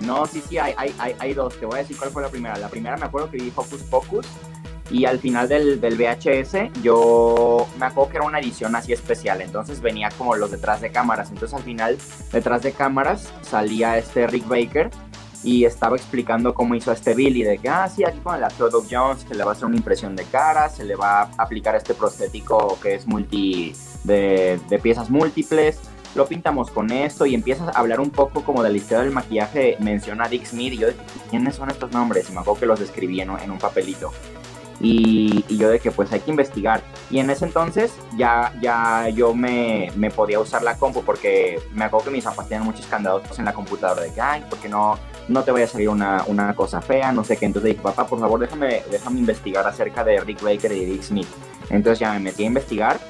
[0.00, 1.58] No, sí, sí, hay, hay, hay, dos.
[1.58, 2.58] Te voy a decir cuál fue la primera.
[2.58, 4.26] La primera me acuerdo que vi Focus Focus
[4.90, 9.40] Y al final del, del, VHS, yo me acuerdo que era una edición así especial.
[9.40, 11.30] Entonces venía como los detrás de cámaras.
[11.30, 11.96] Entonces al final,
[12.32, 14.90] detrás de cámaras, salía este Rick Baker
[15.44, 17.42] y estaba explicando cómo hizo este Billy.
[17.44, 19.66] De que, ah, sí, aquí con el actor Doug Jones se le va a hacer
[19.66, 23.74] una impresión de cara, se le va a aplicar este prostético que es multi.
[24.04, 25.78] de, piezas múltiples
[26.14, 29.12] lo pintamos con esto y empiezas a hablar un poco como de la historia del
[29.12, 30.88] maquillaje, menciona a Dick Smith y yo
[31.28, 34.12] quiénes son estos nombres y me acuerdo que los escribí en, un papelito.
[34.84, 36.82] Y, yo de que pues hay que investigar.
[37.10, 41.84] Y en ese entonces ya, ya yo me, me, podía usar la compu porque me
[41.84, 45.42] acuerdo que mis papás tenían muchos candados en la computadora de que, porque no, no
[45.42, 47.46] te vaya a salir una, una, cosa fea, no sé qué.
[47.46, 51.28] Entonces dije, papá, por favor, déjame, déjame investigar acerca de Rick Baker y Dick Smith.
[51.70, 53.00] Entonces ya me metí a investigar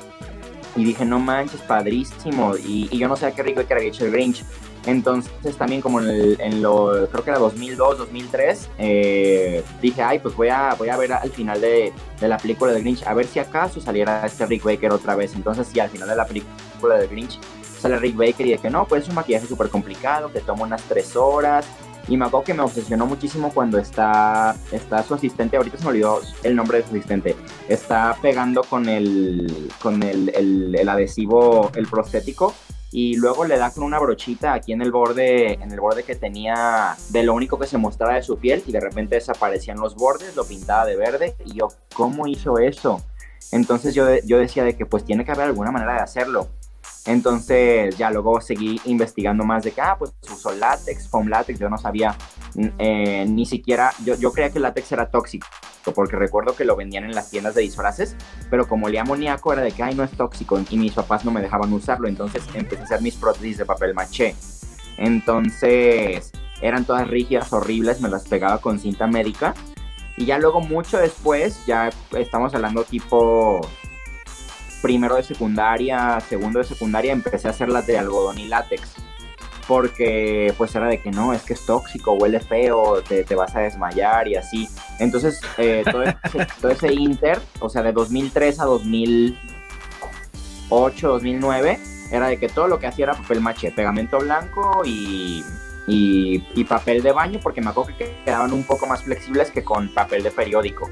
[0.77, 2.55] y dije, no manches, padrísimo.
[2.57, 4.45] Y, yo no sé qué rico que era hecho el Grinch.
[4.87, 10.35] Entonces también como en, el, lo, creo que era 2002, 2003, eh, dije, ay, pues
[10.37, 13.27] voy a, voy a ver al final de, de, la película de Grinch, a ver
[13.27, 15.35] si acaso saliera este Rick Baker otra vez.
[15.35, 17.39] Entonces sí, al final de la película de Grinch
[17.81, 20.83] sale Rick Baker y dije, no, pues es un maquillaje súper complicado, que toma unas
[20.83, 21.67] tres horas,
[22.09, 25.91] y me acuerdo que me obsesionó muchísimo cuando está, está su asistente, ahorita se me
[25.91, 27.37] olvidó el nombre de su asistente,
[27.69, 32.55] está pegando con el, con el, el, adhesivo, el prostético,
[32.95, 36.15] y luego le da con una brochita aquí en el borde, en el borde que
[36.15, 39.97] tenía de lo único que se mostraba de su piel, y de repente desaparecían los
[39.97, 43.03] bordes, lo pintaba de verde, y yo, ¿cómo hizo eso?
[43.51, 46.47] Entonces yo, yo decía de que pues tiene que haber alguna manera de hacerlo.
[47.05, 51.69] Entonces ya luego seguí investigando más de que, ah, pues usó látex, foam látex, yo
[51.69, 52.17] no sabía
[52.79, 55.49] eh, ni siquiera, yo, yo creía que el látex era tóxico,
[55.93, 58.17] porque recuerdo que lo vendían en las tiendas de disfraces,
[58.51, 61.31] pero como olía amoníaco era de que, ay, no es tóxico, y mis papás no
[61.31, 64.35] me dejaban usarlo, entonces empecé a hacer mis prótesis de papel maché.
[64.97, 69.55] Entonces eran todas rígidas, horribles, me las pegaba con cinta médica,
[70.17, 73.61] y ya luego mucho después, ya estamos hablando tipo
[74.81, 79.04] primero de secundaria, segundo de secundaria, empecé a hacer las de algodón y látex.
[79.67, 83.61] Porque pues era de que no, es que es tóxico, huele feo, te, vas a
[83.61, 84.69] desmayar y así.
[84.99, 86.05] Entonces, eh, todo,
[86.71, 92.87] ese, inter, o sea, de 2003 a 2008, 2009, era de que todo lo que
[92.87, 95.43] hacía era papel maché, pegamento blanco y,
[95.87, 99.65] y, y, papel de baño, porque me acuerdo que quedaban un poco más flexibles que
[99.65, 100.91] con papel de periódico.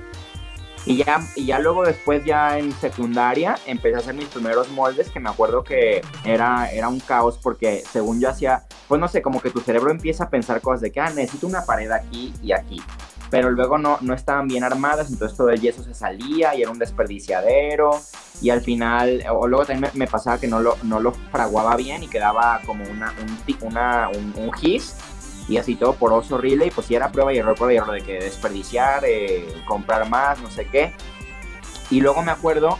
[0.84, 5.10] Y ya, y ya luego después ya en secundaria empecé a hacer mis primeros moldes
[5.10, 9.22] que me acuerdo que era, era un caos porque según yo hacía, pues no sé,
[9.22, 12.34] como que tu cerebro empieza a pensar cosas de que, ah, necesito una pared aquí
[12.42, 12.82] y aquí.
[13.30, 16.70] Pero luego no, no estaban bien armadas, entonces todo el yeso se salía y era
[16.70, 17.98] un desperdiciadero.
[18.42, 22.02] Y al final, o luego también me, pasaba que no lo, no lo fraguaba bien
[22.02, 24.96] y quedaba como una, un, una, un, un gis
[25.48, 27.92] y así todo poroso, horrible, y pues si era prueba y error, prueba y error
[27.92, 30.94] de que desperdiciar, eh, comprar más, no sé qué.
[31.90, 32.78] Y luego me acuerdo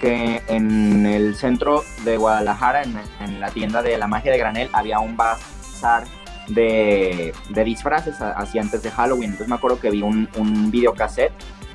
[0.00, 4.98] que en el centro de Guadalajara, en, la tienda de la magia de granel, había
[4.98, 6.04] un bazar
[6.48, 9.30] de, de disfraces así antes de Halloween.
[9.30, 11.32] Entonces me acuerdo que vi un, un videocassette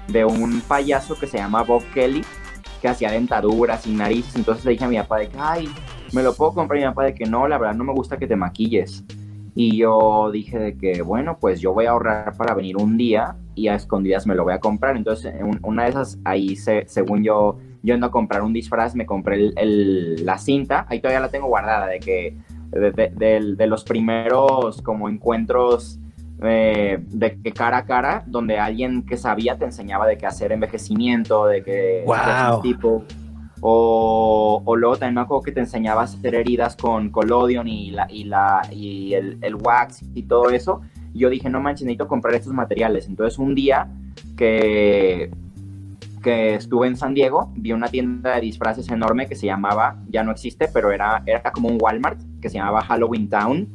[0.07, 2.23] de un payaso que se llama Bob Kelly,
[2.81, 4.35] que hacía dentaduras y narices.
[4.35, 5.69] Entonces le dije a mi papá de que, ay,
[6.11, 6.79] me lo puedo comprar.
[6.79, 9.03] Y mi papá de que no, la verdad no me gusta que te maquilles.
[9.59, 13.37] Y yo dije de que, bueno, pues yo voy a ahorrar para venir un día
[13.55, 14.95] y a escondidas me lo voy a comprar.
[14.95, 19.51] Entonces, una de esas, ahí, se, según yo, yendo a comprar un disfraz, me compré
[19.55, 20.85] el, la cinta.
[20.89, 22.37] Ahí todavía la tengo guardada, de que,
[22.69, 25.99] de, los primeros como encuentros
[26.43, 30.51] eh, de que cara a cara, donde alguien que sabía te enseñaba de qué hacer
[30.51, 32.03] envejecimiento, de que...
[32.05, 32.61] Wow.
[32.61, 33.05] Tipo,
[33.61, 38.07] o, luego también me acuerdo que te enseñaba a hacer heridas con collodion y, la,
[38.09, 40.81] y, la, y el, el wax y todo eso.
[41.13, 43.07] Yo dije, no manches, necesito comprar estos materiales.
[43.07, 43.89] Entonces un día
[44.35, 45.31] que,
[46.21, 50.23] que estuve en San Diego, vi una tienda de disfraces enorme que se llamaba, ya
[50.23, 53.69] no existe, pero era, era como un Walmart, que se llamaba Halloween Town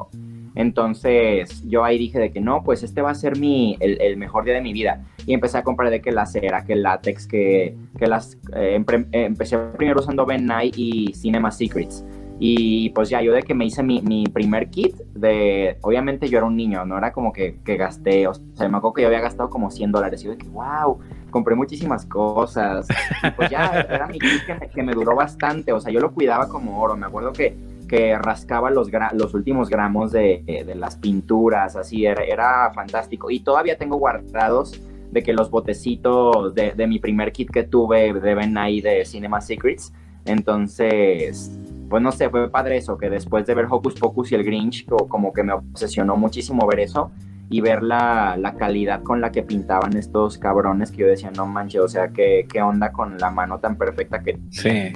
[0.55, 4.45] entonces yo ahí dije de que no, pues este va a ser mi, el, mejor
[4.45, 5.05] día de mi vida.
[5.27, 8.39] Y empecé a comprar de que la cera, que el látex, que, que las...
[8.55, 12.05] Eh, empecé primero usando Ben Nye y Cinema Secrets.
[12.39, 15.79] Y pues ya yo de que me hice mi, mi, primer kit de...
[15.83, 18.95] Obviamente yo era un niño, no era como que, que gasté, o sea, me acuerdo
[18.95, 20.23] que yo había gastado como 100 dólares.
[20.23, 20.99] Y yo de que, wow,
[21.31, 22.89] compré muchísimas cosas.
[23.23, 26.13] Y pues ya era mi kit que que me duró bastante, o sea, yo lo
[26.13, 26.97] cuidaba como oro.
[26.97, 27.57] Me acuerdo que
[27.93, 33.31] que rascaba los, los últimos gramos de, de, las pinturas, así, era, era fantástico.
[33.31, 38.15] Y todavía tengo guardados de que los botecitos de, de mi primer kit que tuve
[38.15, 39.93] deben ahí de Cinema Secrets.
[40.25, 41.55] Entonces,
[41.91, 44.87] pues no sé, fue padre eso, que después de ver Hocus Pocus y el Grinch,
[44.87, 47.13] como que me obsesionó muchísimo ver eso.
[47.51, 51.45] y ver la, la, calidad con la que pintaban estos cabrones que yo decía, no
[51.45, 54.39] manches, o sea, ¿qué, qué onda con la mano tan perfecta que...
[54.49, 54.95] Sí.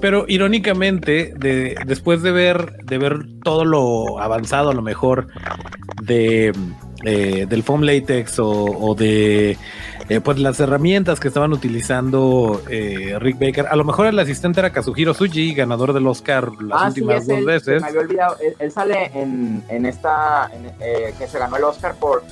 [0.00, 5.28] Pero irónicamente, de, después de ver, de ver todo lo avanzado a lo mejor
[6.02, 6.52] de,
[7.04, 9.56] eh, del foam latex o, de
[10.08, 14.60] eh, pues las herramientas que estaban utilizando eh, Rick Baker, a lo mejor el asistente
[14.60, 17.82] era Kazuhiro Suji, ganador del Oscar las ah, últimas dos veces.
[17.82, 20.50] Me había olvidado, él, sale en, en esta,
[21.18, 22.22] que se ganó el Oscar por,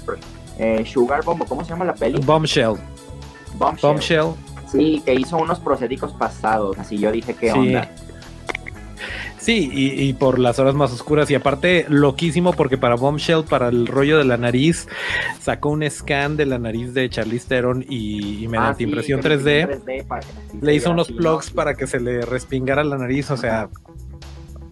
[0.86, 2.18] Sugar Bomb, ¿cómo se llama la peli?
[2.24, 2.76] Bombshell.
[3.58, 3.90] Bombshell.
[3.90, 7.90] Bombshell Sí, que hizo unos procédicos pasados, así yo dije, ¿qué onda?
[9.46, 11.30] Sí, y, por las horas más oscuras.
[11.30, 14.88] Y aparte, loquísimo, porque para Bombshell, para el rollo de la nariz,
[15.40, 20.08] sacó un scan de la nariz de Charlize Theron y, mediante ah, impresión 3D,
[20.60, 23.30] le hizo unos plugs para que se le respingara la nariz.
[23.30, 23.68] O sea,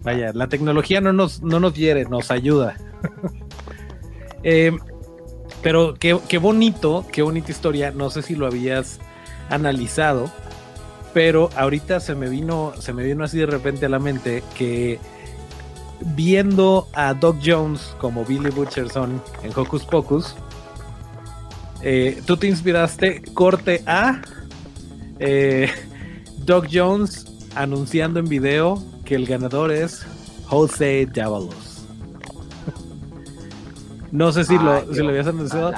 [0.03, 2.75] vaya, la tecnología no nos, no nos hiere, nos ayuda.
[4.47, 4.77] Eh,
[5.63, 7.89] pero qué, qué bonito, qué bonita historia.
[7.89, 8.99] No sé si lo habías
[9.49, 10.29] analizado,
[11.13, 14.99] pero ahorita se me vino, se me vino así de repente a la mente que
[16.01, 20.35] viendo a Doc Jones como Billy Butcherson en Hocus Pocus,
[21.81, 24.21] eh, tú te inspiraste corte a
[25.19, 25.69] eh,
[26.39, 30.05] Doc Jones anunciando en video que el ganador es
[30.47, 31.85] Jose Davalos.
[34.11, 35.73] no sé si, lo, si lo habías anunciado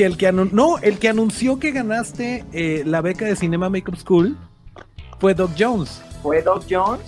[0.00, 3.96] que el que no, el que anunció que ganaste eh, la beca de Cinema Makeup
[3.96, 4.34] School
[5.18, 6.00] fue Doc Jones.
[6.22, 7.02] ¿Fue Doc Jones?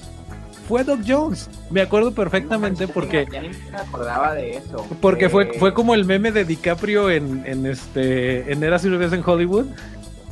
[0.69, 1.49] Fue Doc Jones.
[1.71, 3.27] Me acuerdo perfectamente porque.
[3.33, 4.87] Ya ni me acordaba de eso.
[5.01, 8.53] Porque fue, fue como el meme de DiCaprio en, en este.
[8.53, 9.69] en Eras y vez en Hollywood.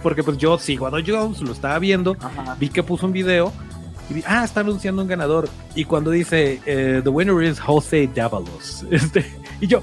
[0.02, 2.14] Porque pues yo sigo a Doc Jones, lo estaba viendo,
[2.58, 3.54] vi que puso un video
[4.10, 5.48] y vi, ah, está anunciando un ganador.
[5.74, 8.84] Y cuando dice, eh, The winner is Jose Davalos.
[8.90, 9.24] Este,
[9.62, 9.82] y yo,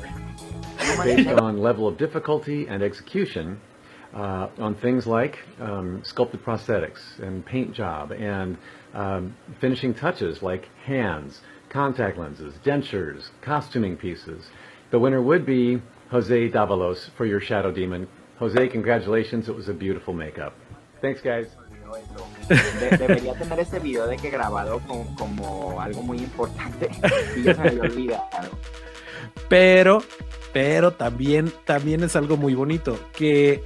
[1.03, 3.59] based on level of difficulty and execution
[4.13, 8.57] uh, on things like um, sculpted prosthetics and paint job and
[8.93, 14.47] um, finishing touches like hands, contact lenses, dentures, costuming pieces.
[14.91, 18.07] The winner would be Jose Davalos for your Shadow Demon.
[18.39, 19.49] Jose, congratulations.
[19.49, 20.53] It was a beautiful makeup.
[21.01, 21.47] Thanks, guys.
[22.49, 26.89] De debería tener ese video de que grabado como, como algo muy importante
[27.37, 28.49] y ya se me había olvidado.
[29.47, 30.03] Pero
[30.57, 33.63] pero también, también es algo muy bonito, que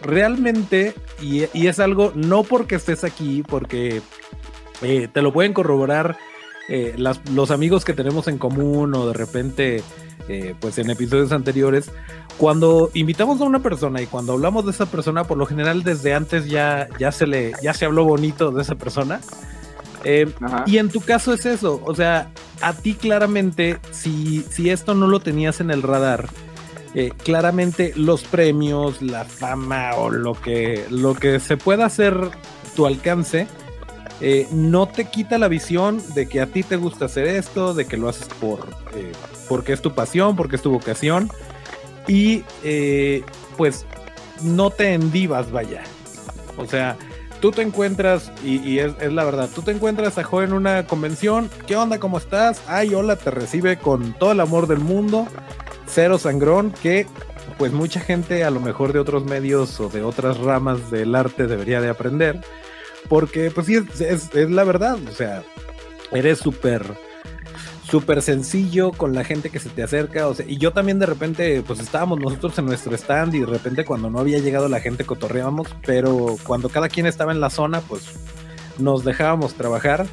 [0.00, 4.00] realmente, y, es algo, no porque estés aquí, porque
[4.80, 6.16] eh, te lo pueden corroborar
[6.68, 6.94] eh,
[7.32, 9.82] los amigos que tenemos en común o de repente,
[10.28, 11.90] eh, pues en episodios anteriores,
[12.36, 16.14] cuando invitamos a una persona y cuando hablamos de esa persona, por lo general desde
[16.14, 19.20] antes ya, ya, se, le, ya se habló bonito de esa persona.
[20.04, 20.32] Eh,
[20.66, 22.30] y en tu caso es eso, o sea,
[22.62, 26.28] a ti claramente, si, si esto no lo tenías en el radar,
[26.94, 32.16] eh, claramente los premios, la fama o lo que, lo que se pueda hacer
[32.74, 33.46] tu alcance,
[34.22, 37.86] eh, no te quita la visión de que a ti te gusta hacer esto, de
[37.86, 38.68] que lo haces por,
[39.48, 41.30] porque es tu pasión, porque es tu vocación,
[42.08, 42.42] y
[43.56, 43.86] pues
[44.42, 45.82] no te endivas, vaya.
[46.56, 46.96] O sea,
[47.40, 51.50] tú te encuentras, y, es, la verdad, tú te encuentras a Jo en una convención,
[51.66, 51.98] ¿qué onda?
[51.98, 52.62] ¿Cómo estás?
[52.66, 55.26] Ay, hola, te recibe con todo el amor del mundo,
[55.86, 57.06] cero sangrón, que
[57.58, 61.46] pues mucha gente a lo mejor de otros medios o de otras ramas del arte
[61.46, 62.40] debería de aprender,
[63.08, 65.42] porque pues sí, es, es la verdad, o sea,
[66.12, 67.09] eres súper
[67.90, 70.28] súper sencillo con la gente que se te acerca.
[70.28, 73.46] O sea, y yo también de repente, pues estábamos nosotros en nuestro stand y de
[73.46, 77.50] repente cuando no había llegado la gente cotorreábamos, pero cuando cada quien estaba en la
[77.50, 78.04] zona, pues
[78.78, 80.06] nos dejábamos trabajar.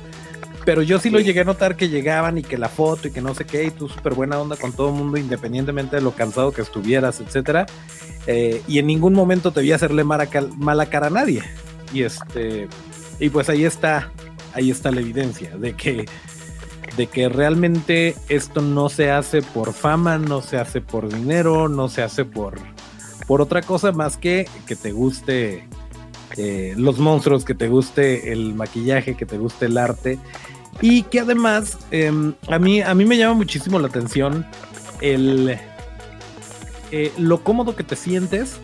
[0.65, 3.21] Pero yo sí, lo llegué a notar que llegaban y que la foto y que
[3.21, 6.11] no sé qué, y tú súper buena onda con todo el mundo, independientemente de lo
[6.11, 7.67] cansado que estuvieras, etcétera.
[8.25, 11.41] Eh, y en ningún momento te vi hacerle mala, mala cara a nadie.
[11.93, 12.67] Y este,
[13.17, 14.11] y pues ahí está,
[14.53, 16.05] ahí está la evidencia de que
[16.97, 21.88] de que realmente esto no se hace por fama, no se hace por dinero, no
[21.88, 22.55] se hace por,
[23.27, 25.67] por otra cosa más que que te guste
[26.36, 30.19] eh, los monstruos, que te guste el maquillaje, que te guste el arte.
[30.81, 34.45] Y que además em, a, mí, a mí me llama muchísimo la atención
[35.01, 35.57] el,
[36.91, 38.60] eh, lo cómodo que te sientes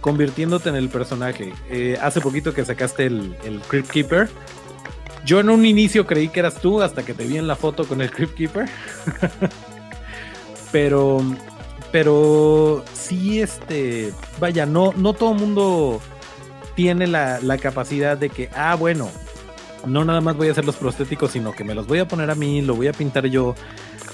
[0.00, 1.52] convirtiéndote en el personaje.
[1.70, 4.28] Eh, hace poquito que sacaste el, el Crypt Keeper
[5.28, 7.86] yo en un inicio creí que eras tú hasta que te vi en la foto
[7.86, 8.66] con el Crypt Keeper.
[10.72, 11.20] pero,
[11.92, 16.00] pero sí, este, vaya, no, no todo el mundo
[16.74, 19.10] tiene la, la capacidad de que, ah, bueno,
[19.86, 22.30] no nada más voy a hacer los prostéticos, sino que me los voy a poner
[22.30, 23.54] a mí, lo voy a pintar yo.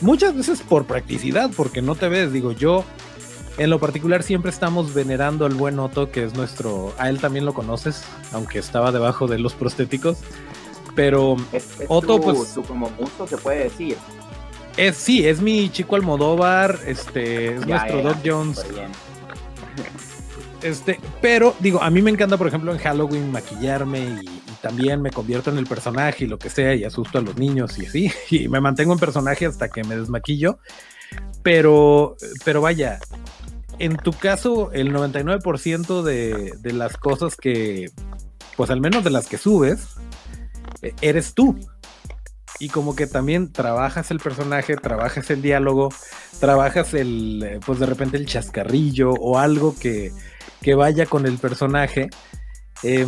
[0.00, 2.84] muchas veces por practicidad, porque no te ves, digo, yo
[3.56, 7.44] en lo particular siempre estamos venerando al buen Otto, que es nuestro, a él también
[7.44, 8.02] lo conoces,
[8.32, 10.18] aunque estaba debajo de los prostéticos,
[10.94, 11.36] pero
[11.88, 12.54] Otto pues...
[12.66, 13.96] como mucho se puede decir.
[14.76, 18.64] Es, sí, es mi chico Almodóvar, este, es nuestro Doc Jones.
[20.62, 25.02] Este, pero digo, a mí me encanta, por ejemplo, en Halloween maquillarme y, y, también
[25.02, 27.84] me convierto en el personaje y lo que sea y asusto a los niños y
[27.84, 30.58] así, y me mantengo en personaje hasta que me desmaquillo.
[31.42, 32.98] Pero, pero vaya,
[33.78, 37.90] en tu caso, el 99% de, de las cosas que,
[38.56, 39.96] pues al menos de las que subes,
[41.00, 41.58] eres tú.
[42.60, 45.88] Y como que también trabajas el personaje, trabajas el diálogo,
[46.38, 50.12] trabajas el, pues de repente el chascarrillo o algo que,
[50.62, 52.10] que vaya con el personaje.
[52.82, 53.06] Eh,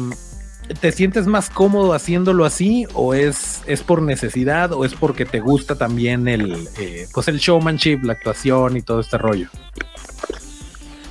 [0.81, 5.39] ¿Te sientes más cómodo haciéndolo así o es, es por necesidad o es porque te
[5.39, 9.49] gusta también el, eh, pues el showmanship, la actuación y todo este rollo?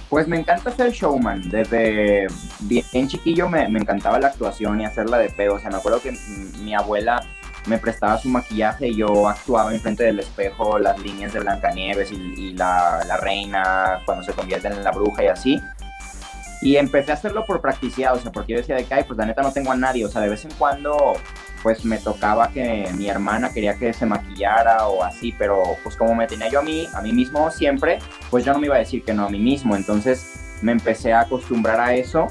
[0.09, 1.49] Pues me encanta ser showman.
[1.49, 2.27] Desde
[2.61, 5.55] bien chiquillo me, me, encantaba la actuación y hacerla de pedo.
[5.55, 6.15] O sea, me acuerdo que
[6.59, 7.23] mi abuela
[7.67, 12.53] me prestaba su maquillaje y yo actuaba enfrente del espejo las líneas de Blancanieves y,
[12.53, 15.61] la, la, reina cuando se convierte en la bruja y así.
[16.61, 19.17] Y empecé a hacerlo por practicidad, o sea, porque yo decía de que, ay, pues
[19.17, 20.05] la neta no tengo a nadie.
[20.05, 21.13] O sea, de vez en cuando,
[21.65, 26.13] pues me tocaba que mi hermana quería que se maquillara o así, pero pues como
[26.13, 27.97] me tenía yo a mí, a mí mismo siempre,
[28.29, 29.75] pues yo no me iba a decir que no a mí mismo.
[29.75, 32.27] Entonces me empecé a acostumbrar a eso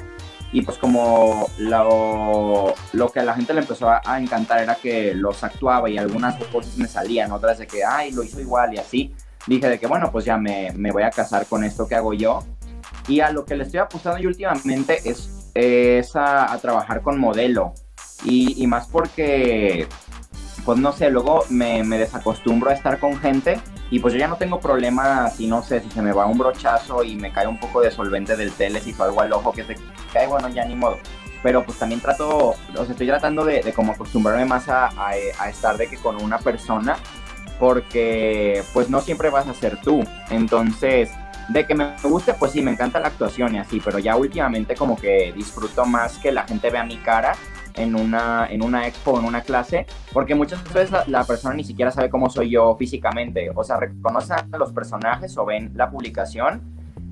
[0.52, 5.14] y pues como lo, lo, que a la gente le empezó a, encantar era que
[5.16, 8.78] los actuaba y algunas cosas me salían, otras de que, ay, lo hizo igual y
[8.78, 9.12] así,
[9.48, 12.14] dije de que bueno, pues ya me, me voy a casar con esto que hago
[12.14, 12.44] yo.
[13.08, 17.74] Y a lo que le estoy apostando yo últimamente es, es a, trabajar con modelo.
[18.24, 19.86] Y, y, más porque,
[20.64, 23.60] pues no sé, luego me, me desacostumbro a estar con gente
[23.90, 26.38] y pues yo ya no tengo problemas si no sé, si se me va un
[26.38, 29.64] brochazo y me cae un poco de solvente del tele, si algo al ojo que
[29.64, 29.76] se
[30.12, 30.98] cae, bueno, ya ni modo.
[31.42, 35.10] Pero pues también trato, o sea, estoy tratando de, de como acostumbrarme más a, a,
[35.38, 36.96] a, estar de que con una persona,
[37.60, 40.02] porque pues no siempre vas a ser tú.
[40.30, 41.10] Entonces,
[41.48, 44.74] de que me guste, pues sí, me encanta la actuación y así, pero ya últimamente
[44.74, 47.36] como que disfruto más que la gente vea mi cara
[47.74, 51.64] en una, en una expo, en una clase, porque muchas veces la, la, persona ni
[51.64, 55.90] siquiera sabe cómo soy yo físicamente, o sea, reconocen a los personajes o ven la
[55.90, 56.62] publicación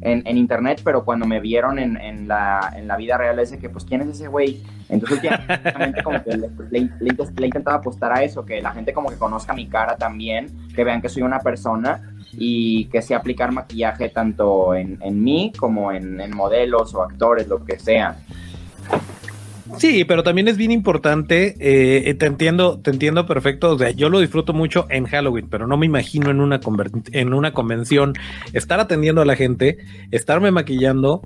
[0.02, 3.52] en, en internet, pero cuando me vieron en, en, la, en la vida real es
[3.52, 4.62] de que, pues, ¿quién es ese güey?
[4.88, 8.92] Entonces, últimamente como que le, le, le, le intentaba apostar a eso, que la gente
[8.92, 13.14] como que conozca mi cara también, que vean que soy una persona y que sé
[13.14, 18.16] aplicar maquillaje tanto en, en mí como en, en modelos o actores, lo que sea.
[19.78, 24.08] Sí, pero también es bien importante, eh, te entiendo, te entiendo perfecto, o sea, yo
[24.08, 26.60] lo disfruto mucho en Halloween, pero no me imagino en una,
[27.12, 28.12] en una convención
[28.52, 29.78] estar atendiendo a la gente,
[30.10, 31.22] estarme maquillando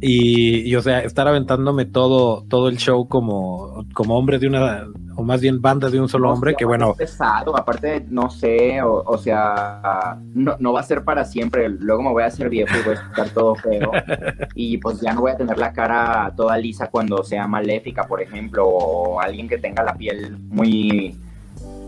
[0.00, 4.86] y, y, o sea, estar aventándome todo, todo el show como, como hombre de una,
[5.14, 6.94] o más bien banda de un solo hombre, que bueno.
[6.94, 11.68] pesado, aparte, no sé, o, o sea, no, no, va a ser para siempre.
[11.68, 13.90] Luego me voy a hacer viejo y voy a estar todo feo.
[14.54, 18.22] y pues ya no voy a tener la cara toda lisa cuando sea maléfica, por
[18.22, 21.14] ejemplo, o alguien que tenga la piel muy,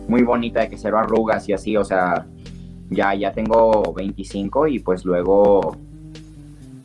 [0.06, 2.26] muy bonita, de que cero arrugas y así, o sea,
[2.90, 5.78] ya, ya tengo 25 y pues luego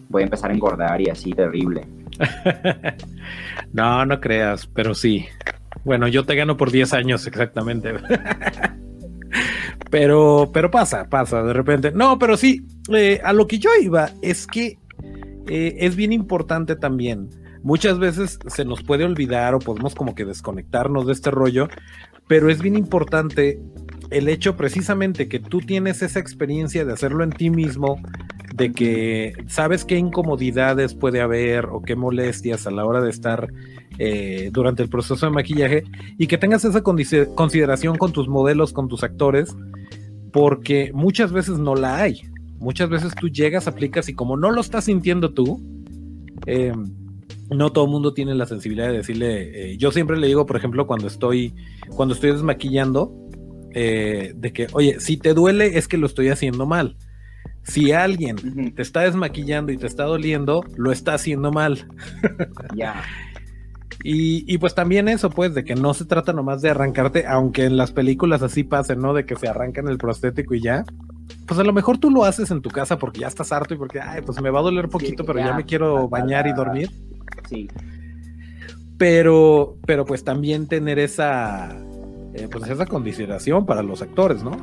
[0.09, 1.85] voy a empezar a engordar y así terrible.
[3.73, 5.25] no, no creas, pero sí.
[5.83, 7.93] Bueno, yo te gano por 10 años exactamente.
[9.91, 11.91] pero, pero pasa, pasa de repente.
[11.91, 14.79] No, pero sí, eh, a lo que yo iba es que
[15.47, 17.29] eh, es bien importante también.
[17.63, 21.67] Muchas veces se nos puede olvidar o podemos como que desconectarnos de este rollo,
[22.27, 23.59] pero es bien importante
[24.09, 27.99] el hecho precisamente que tú tienes esa experiencia de hacerlo en ti mismo,
[28.53, 33.47] de que sabes qué incomodidades puede haber o qué molestias a la hora de estar
[33.99, 35.83] eh, durante el proceso de maquillaje
[36.17, 39.55] y que tengas esa consideración con tus modelos, con tus actores,
[40.31, 42.21] porque muchas veces no la hay.
[42.59, 45.61] Muchas veces tú llegas, aplicas y como no lo estás sintiendo tú,
[46.45, 46.73] eh,
[47.49, 50.57] no todo el mundo tiene la sensibilidad de decirle, eh, yo siempre le digo, por
[50.57, 51.53] ejemplo, cuando estoy,
[51.89, 53.13] cuando estoy desmaquillando,
[53.73, 56.97] de que, oye, si te duele es que lo estoy haciendo mal.
[57.63, 58.75] Si alguien uh -huh.
[58.75, 61.87] te está desmaquillando y te está doliendo, lo está haciendo mal.
[62.75, 62.75] Ya.
[62.75, 63.03] yeah.
[64.03, 67.65] Y, y, pues también eso, pues, de que no se trata nomás de arrancarte, aunque
[67.65, 69.13] en las películas así pasen, ¿no?
[69.13, 70.85] De que se arrancan el prostético y ya.
[71.47, 73.77] Pues a lo mejor tú lo haces en tu casa porque ya estás harto y
[73.77, 76.47] porque, ay, pues me va a doler poquito, sí, pero ya, ya, me quiero bañar
[76.47, 76.91] y dormir.
[77.49, 77.67] Sí.
[78.97, 81.69] Pero, pero pues también tener esa,
[82.33, 84.57] eh, pues esa consideración para los actores, ¿no?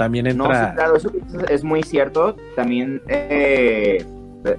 [0.00, 0.48] También entra...
[0.48, 1.12] No, sí, claro, eso
[1.50, 2.34] es muy cierto.
[2.56, 4.02] También eh,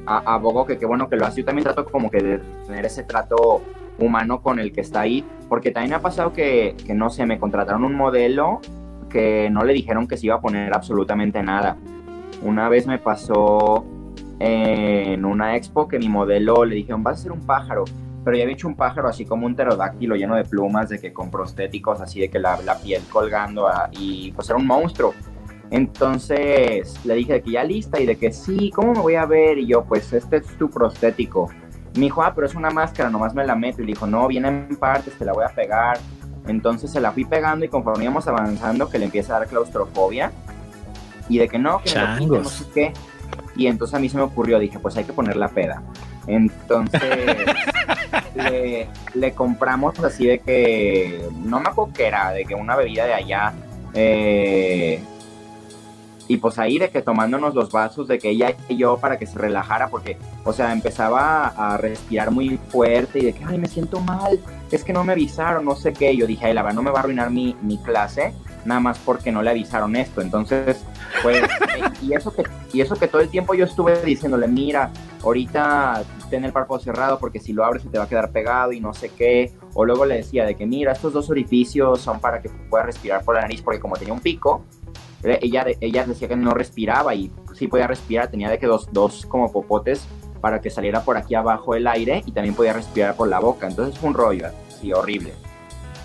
[0.05, 1.41] abogo que qué bueno que lo hace.
[1.41, 2.37] Yo también trato como que de
[2.67, 3.63] tener ese trato
[3.97, 7.39] humano con el que está ahí, porque también ha pasado que, que no sé, me
[7.39, 8.61] contrataron un modelo
[9.09, 11.75] que no le dijeron que se iba a poner absolutamente nada.
[12.43, 13.83] Una vez me pasó
[14.37, 17.85] en una expo que mi modelo le dijeron, vas a ser un pájaro,
[18.23, 21.11] pero ya había hecho un pájaro así como un pterodáctilo lleno de plumas, de que
[21.11, 25.15] con prostéticos, así de que la, la piel colgando, ah, y pues era un monstruo.
[25.71, 29.25] Entonces le dije de que ya lista y de que sí, ¿cómo me voy a
[29.25, 29.57] ver?
[29.57, 31.49] Y yo, pues este es tu prostético.
[31.95, 33.81] Me dijo, ah, pero es una máscara, nomás me la meto.
[33.81, 35.97] Y le dijo, no, viene en partes, te la voy a pegar.
[36.45, 40.33] Entonces se la fui pegando y conforme íbamos avanzando, que le empieza a dar claustrofobia.
[41.29, 42.93] Y de que no, que me lo no sé qué.
[43.55, 45.81] Y entonces a mí se me ocurrió, dije, pues hay que poner la peda.
[46.27, 47.01] Entonces
[48.35, 53.13] le, le, compramos así de que, no me acuerdo era, de que una bebida de
[53.13, 53.53] allá.
[53.93, 55.01] Eh,
[56.27, 59.25] y pues ahí de que tomándonos los vasos de que ella y yo para que
[59.25, 63.67] se relajara porque, o sea, empezaba a respirar muy fuerte y de que, ay, me
[63.67, 64.39] siento mal,
[64.71, 66.15] es que no me avisaron, no sé qué.
[66.15, 68.33] Yo dije, ay, la verdad no me va a arruinar mi, mi clase,
[68.65, 70.21] nada más porque no le avisaron esto.
[70.21, 70.83] Entonces,
[71.21, 71.43] pues,
[72.01, 72.43] y, eso que,
[72.73, 74.91] y eso que todo el tiempo yo estuve diciéndole, mira,
[75.23, 78.71] ahorita ten el párpado cerrado porque si lo abres se te va a quedar pegado
[78.71, 79.51] y no sé qué.
[79.73, 83.23] O luego le decía de que, mira, estos dos orificios son para que puedas respirar
[83.23, 84.63] por la nariz porque como tenía un pico,
[85.23, 89.25] ella, ella decía que no respiraba y sí podía respirar, tenía de que dos, dos
[89.25, 90.07] como popotes
[90.41, 93.67] para que saliera por aquí abajo el aire y también podía respirar por la boca.
[93.67, 94.47] Entonces fue un rollo,
[94.81, 95.33] sí, horrible.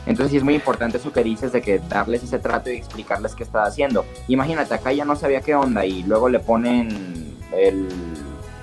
[0.05, 3.35] Entonces sí es muy importante eso que dices de que darles ese trato y explicarles
[3.35, 4.05] qué está haciendo.
[4.29, 7.89] Imagínate, acá ya no sabía qué onda y luego le ponen el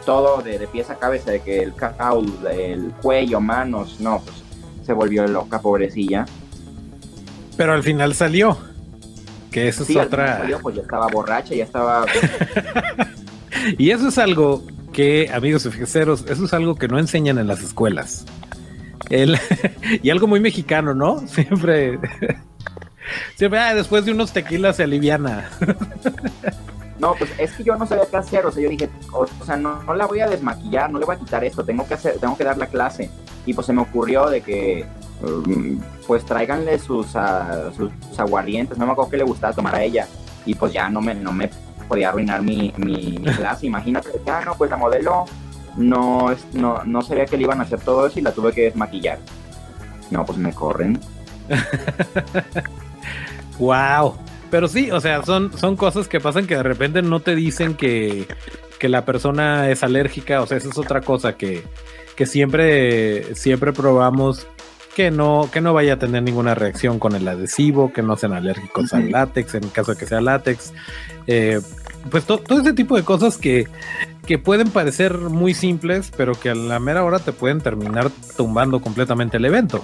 [0.05, 4.43] todo de, de a cabeza, de que el cacao, el cuello, manos, no, pues
[4.85, 6.25] se volvió loca, pobrecilla.
[7.57, 8.57] Pero al final salió.
[9.53, 10.43] Que eso es otra.
[10.63, 12.05] pues ya estaba borracha, ya estaba.
[13.77, 17.61] y eso es algo que, amigos FGCeros, eso es algo que no enseñan en las
[17.61, 18.25] escuelas.
[19.11, 19.37] El...
[20.01, 21.19] y algo muy mexicano, ¿no?
[21.27, 21.99] Siempre.
[23.35, 25.51] Siempre, ah, después de unos tequilas se aliviana.
[26.99, 29.57] No, pues es que yo no sabía qué hacer, o sea, yo dije, o, sea,
[29.57, 32.19] no, no, la voy a desmaquillar, no le voy a quitar esto, tengo que hacer,
[32.19, 33.09] tengo que dar la clase.
[33.45, 34.85] Y pues se me ocurrió de que
[35.23, 39.83] Mm, pues tráiganle sus, uh, sus, aguardientes, no me acuerdo que le gustaba tomar a
[39.83, 40.05] ella,
[40.45, 41.49] y pues ya no me, no me
[41.87, 45.25] podía arruinar mi, mi, clase, imagínate, ya no, pues la modelo
[45.77, 48.63] no, no, no sabía que le iban a hacer todo eso y la tuve que
[48.63, 49.19] desmaquillar.
[50.11, 50.99] No, pues me corren.
[53.59, 54.15] wow.
[54.53, 57.73] Pero sí, o sea, son, son cosas que pasan que de repente no te dicen
[57.73, 58.27] que,
[58.77, 60.43] que la persona es alérgica.
[60.43, 61.63] O sea, esa es otra cosa que,
[62.15, 64.45] que siempre, siempre probamos
[64.95, 68.33] que no, que no vaya a tener ninguna reacción con el adhesivo, que no sean
[68.33, 70.71] alérgicos al látex, en caso de que sea látex.
[71.25, 71.59] Eh,
[72.11, 73.67] pues todo ese tipo de cosas que,
[74.27, 78.81] que pueden parecer muy simples, pero que a la mera hora te pueden terminar tumbando
[78.81, 79.83] completamente el evento.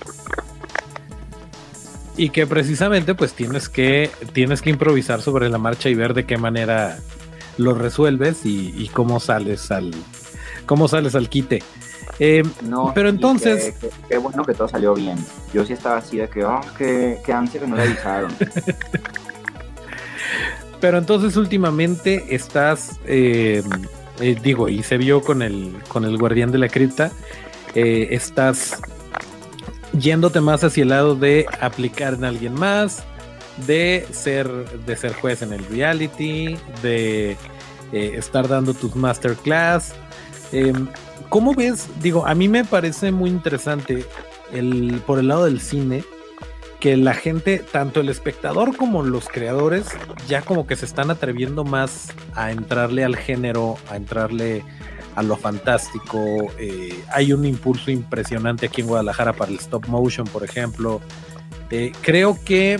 [2.19, 6.25] Y que precisamente pues tienes que, tienes que improvisar sobre la marcha y ver de
[6.25, 6.99] qué manera
[7.57, 9.93] lo resuelves y, y cómo sales al
[10.65, 11.63] cómo sales al quite.
[12.19, 13.73] Eh, no, pero entonces.
[14.07, 15.17] Qué bueno que todo salió bien.
[15.53, 18.31] Yo sí estaba así de que, oh, qué, ansia que no le avisaron.
[20.81, 22.99] pero entonces, últimamente estás.
[23.05, 23.63] Eh,
[24.19, 27.11] eh, digo, y se vio con el, con el guardián de la cripta.
[27.73, 28.79] estás
[29.99, 33.03] yéndote más hacia el lado de aplicar en alguien más,
[33.67, 34.47] de ser,
[34.85, 37.37] de ser juez en el reality, de
[37.91, 39.93] estar dando tus masterclass.
[40.51, 40.87] Em,
[41.29, 41.87] ¿Cómo ves?
[42.01, 44.05] Digo, a mí me parece muy interesante
[44.51, 46.03] el, por el lado del cine
[46.79, 49.87] que la gente, tanto el espectador como los creadores,
[50.27, 54.63] ya como que se están atreviendo más a entrarle al género, a entrarle
[55.15, 56.19] a lo fantástico.
[56.57, 61.01] Eh, hay un impulso impresionante aquí en Guadalajara para el stop motion, por ejemplo.
[61.71, 62.79] Eh, creo que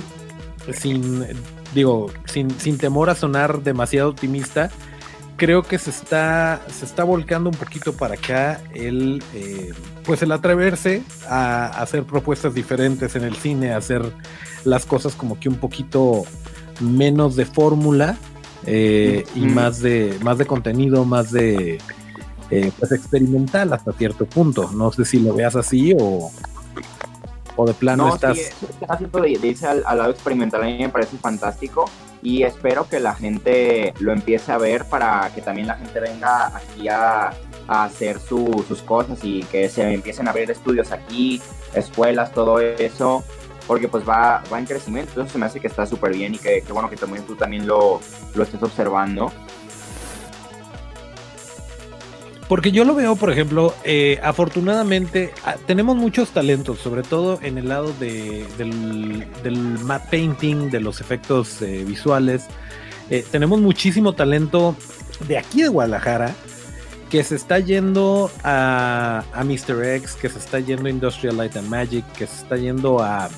[0.74, 1.26] sin,
[1.74, 4.70] digo, sin, sin temor a sonar demasiado optimista,
[5.40, 9.72] creo que se está, se está volcando un poquito para acá el, eh,
[10.04, 14.04] pues el atreverse a, hacer propuestas diferentes en el cine, a hacer
[14.66, 16.26] las cosas como que un poquito
[16.82, 18.18] menos de fórmula
[18.66, 21.80] eh, y más de, más de contenido, más de
[22.52, 24.72] eh, pues experimental hasta cierto punto.
[24.72, 26.32] No sé si lo veas así o,
[27.56, 28.38] o de plano estás.
[28.38, 31.86] Sí, haciendo de, irse al, al, lado experimental a mí me parece fantástico
[32.22, 36.48] y espero que la gente lo empiece a ver para que también la gente venga
[36.56, 37.34] aquí a,
[37.68, 41.40] hacer sus cosas y que se empiecen a abrir estudios aquí,
[41.76, 43.24] escuelas, todo eso.
[43.68, 46.40] porque pues va, va en crecimiento, entonces se me hace que está súper bien y
[46.40, 48.02] que, que, bueno que también tú también lo,
[48.34, 49.32] lo estés observando.
[52.50, 57.60] Porque yo lo veo, por ejemplo, eh, afortunadamente ah, tenemos muchos talentos, sobre todo en
[57.60, 62.48] el lado de, del, del matte painting, de los efectos eh, visuales.
[63.12, 64.76] Eh, tenemos muchísimo talento
[65.28, 66.34] de aquí de Guadalajara
[67.12, 69.86] que se está yendo a, a Mr.
[69.98, 73.30] X, que se está yendo a Industrial Light and Magic, que se está yendo a,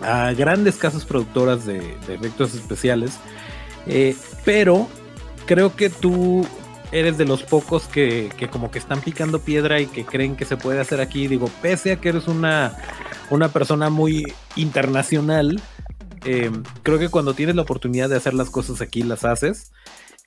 [0.00, 3.18] a grandes casas productoras de, de efectos especiales.
[4.44, 4.86] pero
[5.46, 6.46] creo que tú
[6.92, 10.44] eres de los pocos que, que, como que están picando piedra y que creen que
[10.44, 11.28] se puede hacer aquí.
[11.28, 12.76] Digo, pese a que eres una,
[13.30, 14.24] una persona muy
[14.56, 15.60] internacional,
[16.24, 16.50] eh,
[16.82, 19.72] creo que cuando tienes la oportunidad de hacer las cosas aquí, las haces.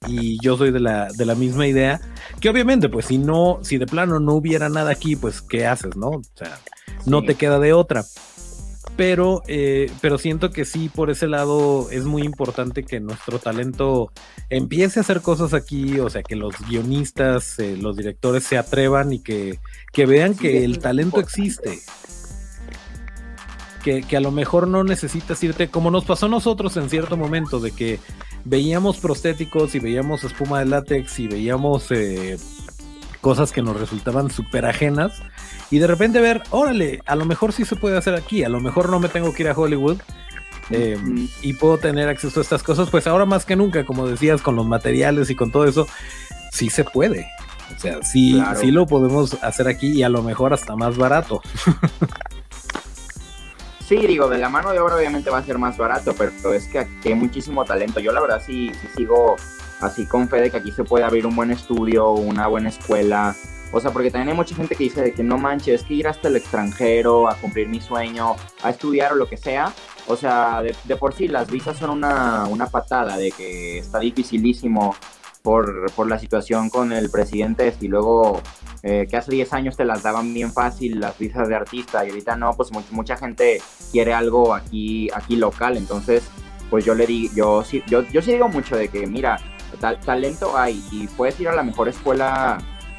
[0.07, 2.01] Y yo soy de la, de la misma idea.
[2.39, 5.95] Que obviamente, pues si no, si de plano no hubiera nada aquí, pues ¿qué haces,
[5.95, 6.07] no?
[6.07, 6.59] O sea,
[7.05, 7.27] no sí.
[7.27, 8.03] te queda de otra
[9.01, 14.11] pero, eh, pero siento que sí, por ese lado es muy importante que nuestro talento
[14.51, 19.11] empiece a hacer cosas aquí, o sea, que los guionistas, eh, los directores se atrevan
[19.11, 19.57] y que,
[19.91, 21.79] que vean sí, que el talento existe.
[23.83, 27.17] Que, que, a lo mejor no necesitas irte, como nos pasó a nosotros en cierto
[27.17, 27.99] momento, de que
[28.45, 32.37] veíamos prostéticos y veíamos espuma de látex y veíamos eh,
[33.21, 35.21] cosas que nos resultaban súper ajenas
[35.69, 38.59] y de repente ver, órale, a lo mejor sí se puede hacer aquí, a lo
[38.59, 39.97] mejor no me tengo que ir a Hollywood
[40.71, 40.97] eh,
[41.41, 44.55] y puedo tener acceso a estas cosas, pues ahora más que nunca, como decías, con
[44.55, 45.87] los materiales y con todo eso,
[46.51, 47.27] sí se puede.
[47.75, 48.59] O sea, sí, claro.
[48.59, 51.41] sí lo podemos hacer aquí y a lo mejor hasta más barato.
[53.91, 56.65] Sí, digo, de la mano de obra obviamente va a ser más barato, pero es
[56.67, 57.99] que aquí hay muchísimo talento.
[57.99, 59.35] Yo la verdad sí, sí sigo
[59.81, 63.35] así con fe de que aquí se puede abrir un buen estudio, una buena escuela,
[63.73, 65.93] o sea, porque también hay mucha gente que dice de que no manches, es que
[65.93, 69.71] ir hasta el extranjero a cumplir mi sueño, a estudiar o lo que sea.
[70.07, 73.99] O sea, de, de por sí las visas son una, una, patada de que está
[73.99, 74.93] dificilísimo
[75.41, 78.41] por, por la situación con el presidente y luego
[78.83, 82.09] eh, que hace 10 años te las daban bien fácil las visas de artista y
[82.09, 83.61] ahorita no, pues mucha, mucha gente
[83.91, 85.77] quiere algo aquí, aquí local.
[85.77, 86.23] Entonces,
[86.69, 89.39] pues yo le digo, yo yo, yo sí digo mucho de que mira,
[89.81, 92.57] tal, talento hay y puedes ir a la mejor escuela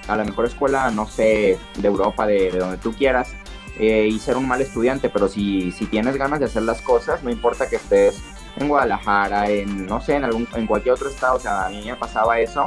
[0.09, 3.35] a la mejor escuela, no sé, de Europa, de, de donde tú quieras,
[3.79, 7.23] eh, y ser un mal estudiante, pero si, si tienes ganas de hacer las cosas,
[7.23, 8.21] no importa que estés
[8.57, 11.83] en Guadalajara, en, no sé, en, algún, en cualquier otro estado, o sea, a mí
[11.87, 12.67] me pasaba eso,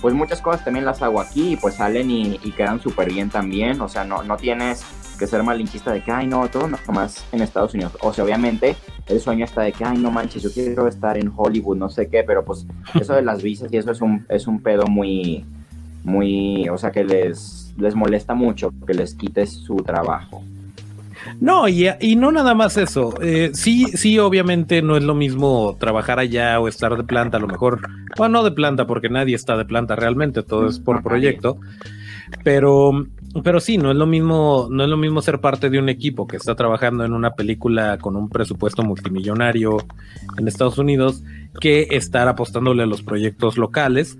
[0.00, 3.28] pues muchas cosas también las hago aquí y pues salen y, y quedan súper bien
[3.28, 4.84] también, o sea, no, no tienes
[5.20, 7.92] que ser malinchista de que, ay, no, todo nomás en Estados Unidos.
[8.00, 8.74] O sea, obviamente
[9.06, 12.08] el sueño está de que, ay, no manches, yo quiero estar en Hollywood, no sé
[12.08, 12.66] qué, pero pues
[12.98, 15.44] eso de las visas y eso es un, es un pedo muy,
[16.04, 20.42] muy, o sea, que les, les molesta mucho que les quites su trabajo.
[21.38, 23.14] No, y, y no nada más eso.
[23.20, 27.40] Eh, sí, sí, obviamente no es lo mismo trabajar allá o estar de planta, a
[27.40, 27.80] lo mejor,
[28.16, 31.58] bueno, no de planta, porque nadie está de planta realmente, todo es por proyecto.
[32.42, 33.06] Pero,
[33.44, 36.26] pero sí, no es lo mismo, no es lo mismo ser parte de un equipo
[36.26, 39.78] que está trabajando en una película con un presupuesto multimillonario
[40.36, 41.22] en Estados Unidos
[41.60, 44.18] que estar apostándole a los proyectos locales,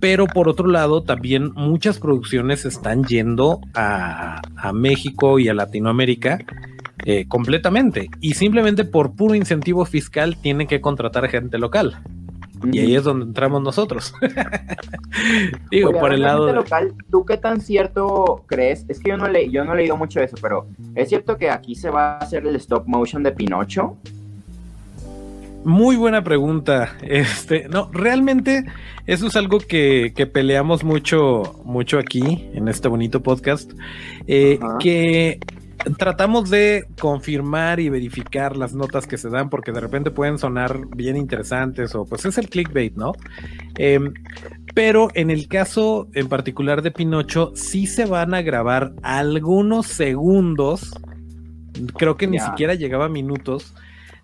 [0.00, 6.38] pero por otro lado también muchas producciones están yendo a, a México y a Latinoamérica
[7.04, 11.96] eh, completamente y simplemente por puro incentivo fiscal tienen que contratar gente local.
[12.72, 14.14] Y ahí es donde entramos nosotros.
[15.70, 18.84] Digo, Oye, por el lado local, ¿tú qué tan cierto crees?
[18.88, 21.36] Es que yo no le, yo no he leído mucho de eso, pero ¿es cierto
[21.36, 23.96] que aquí se va a hacer el stop motion de Pinocho?
[25.64, 26.96] Muy buena pregunta.
[27.02, 28.64] Este, no, realmente
[29.06, 33.72] eso es algo que, que peleamos mucho, mucho aquí en este bonito podcast.
[34.26, 35.40] Eh, que
[35.96, 40.80] tratamos de confirmar y verificar las notas que se dan porque de repente pueden sonar
[40.94, 43.12] bien interesantes o pues es el clickbait, ¿no?
[43.76, 44.00] Eh,
[44.74, 50.92] pero en el caso en particular de Pinocho sí se van a grabar algunos segundos,
[51.96, 52.46] creo que ni yeah.
[52.46, 53.74] siquiera llegaba a minutos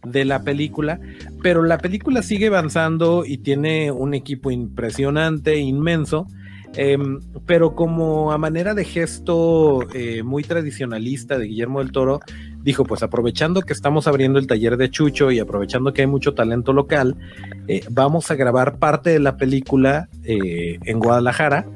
[0.05, 1.01] de la película,
[1.43, 6.27] pero la película sigue avanzando y tiene un equipo impresionante, inmenso.
[6.77, 6.99] Eh,
[7.47, 12.21] pero como a manera de gesto eh, muy tradicionalista de Guillermo del Toro,
[12.63, 16.35] dijo, pues aprovechando que estamos abriendo el taller de Chucho y aprovechando que hay mucho
[16.35, 17.17] talento local,
[17.69, 21.67] eh, vamos a grabar parte de la película eh, en Guadalajara,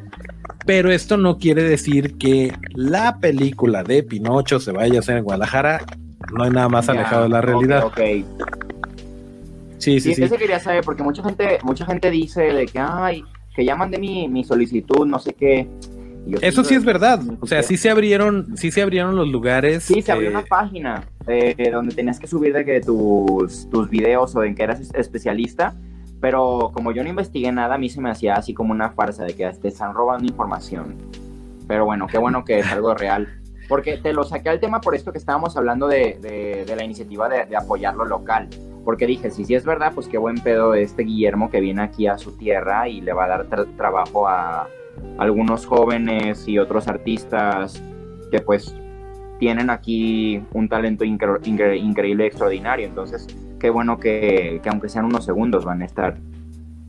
[0.64, 5.24] pero esto no quiere decir que la película de Pinocho se vaya a hacer en
[5.24, 5.82] Guadalajara,
[6.32, 7.84] no hay nada más alejado de la realidad.
[7.84, 8.46] Okay, okay.
[9.78, 10.24] Sí, sí, sí.
[10.24, 13.24] Eso quería saber, porque mucha gente, mucha gente dice de que, ay,
[13.58, 15.68] que ya mandé mi, mi solicitud, no sé qué.
[16.40, 17.20] Eso sí es verdad.
[17.40, 19.82] O sea, sí se abrieron, sí se abrieron los lugares.
[19.82, 24.36] Sí, se abrió una página eh, donde tenías que subir de que tus, tus videos
[24.36, 25.74] o en que eras especialista.
[26.20, 29.24] Pero como yo no investigué nada, a mí se me hacía así como una farsa
[29.24, 30.94] de que te están robando información.
[31.66, 33.26] Pero bueno, qué bueno que es algo real.
[33.68, 37.28] Porque te lo saqué al tema por esto que estábamos hablando de, de, la iniciativa
[37.28, 38.48] de, de, apoyar lo local.
[38.84, 42.06] Porque dije, si sí es verdad, pues qué buen pedo este Guillermo que viene aquí
[42.06, 44.68] a su tierra y le va a dar trabajo a
[45.18, 47.82] algunos jóvenes y otros artistas
[48.30, 48.74] que pues
[49.38, 52.86] tienen aquí un talento increíble, extraordinario.
[52.86, 53.26] Entonces,
[53.58, 56.16] qué bueno que, que aunque sean unos segundos van a estar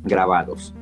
[0.04, 0.74] grabados.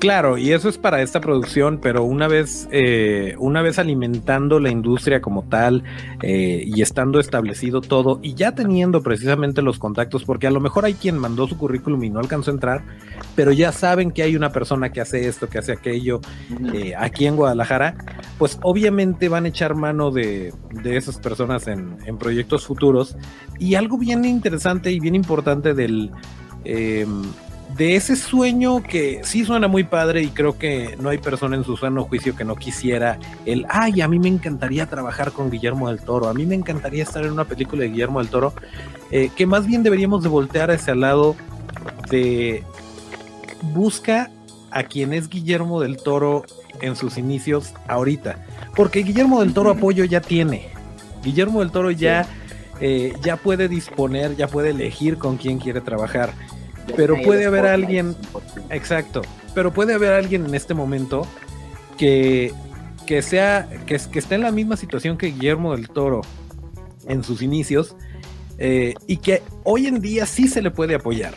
[0.00, 4.70] Claro, y eso es para esta producción, pero una vez, eh, una vez alimentando la
[4.70, 5.84] industria como tal
[6.22, 10.86] eh, y estando establecido todo y ya teniendo precisamente los contactos, porque a lo mejor
[10.86, 12.82] hay quien mandó su currículum y no alcanzó a entrar,
[13.36, 16.22] pero ya saben que hay una persona que hace esto, que hace aquello
[16.72, 17.94] eh, aquí en Guadalajara,
[18.38, 23.18] pues obviamente van a echar mano de, de esas personas en, en proyectos futuros.
[23.58, 26.10] Y algo bien interesante y bien importante del
[27.76, 31.64] de ese sueño que sí suena muy padre y creo que no hay persona en
[31.64, 35.88] su sano juicio que no quisiera el, ay, a mí me encantaría trabajar con Guillermo
[35.88, 38.52] del Toro, a mí me encantaría estar en una película de Guillermo del Toro,
[39.10, 41.36] eh, que más bien deberíamos de voltear a ese lado
[42.10, 42.64] de
[43.62, 44.30] busca
[44.70, 46.44] a quien es Guillermo del Toro
[46.80, 48.44] en sus inicios ahorita,
[48.74, 50.68] porque Guillermo del Toro apoyo ya tiene,
[51.22, 52.26] Guillermo del Toro ya,
[52.80, 56.32] eh, ya puede disponer, ya puede elegir con quién quiere trabajar
[56.96, 58.16] pero puede haber alguien,
[58.70, 59.22] exacto,
[59.54, 61.26] pero puede haber alguien en este momento
[61.98, 62.52] que,
[63.06, 66.22] que sea, que, que esté en la misma situación que Guillermo del Toro
[67.06, 67.96] en sus inicios
[68.58, 71.34] eh, y que hoy en día sí se le puede apoyar.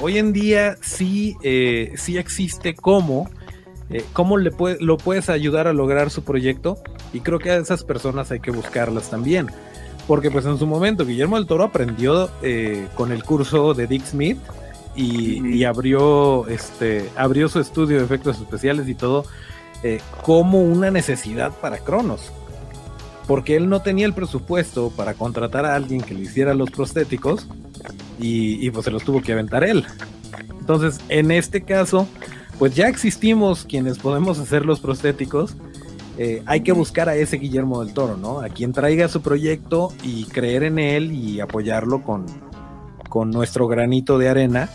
[0.00, 3.30] Hoy en día sí, eh, sí existe cómo,
[3.88, 6.78] eh, cómo le puede, lo puedes ayudar a lograr su proyecto
[7.14, 9.46] y creo que a esas personas hay que buscarlas también.
[10.06, 14.04] Porque pues en su momento Guillermo del Toro aprendió eh, con el curso de Dick
[14.04, 14.38] Smith
[14.94, 19.26] y, abrió, este, abrió su estudio de efectos especiales y todo
[19.82, 22.32] eh, como una necesidad para Cronos.
[23.26, 27.46] Porque él no tenía el presupuesto para contratar a alguien que le hiciera los prostéticos
[28.18, 29.84] y, pues se los tuvo que aventar él.
[30.58, 32.08] Entonces, en este caso,
[32.58, 35.56] pues ya existimos quienes podemos hacer los prostéticos
[36.18, 38.40] eh, hay que buscar a ese Guillermo del Toro, ¿no?
[38.40, 42.24] A quien traiga su proyecto y creer en él y apoyarlo con,
[43.08, 44.70] con nuestro granito de arena,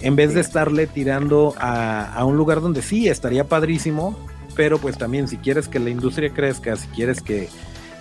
[0.00, 4.16] en vez de estarle tirando a, un lugar donde sí estaría padrísimo,
[4.54, 7.48] pero pues también si quieres que la industria crezca, si quieres que,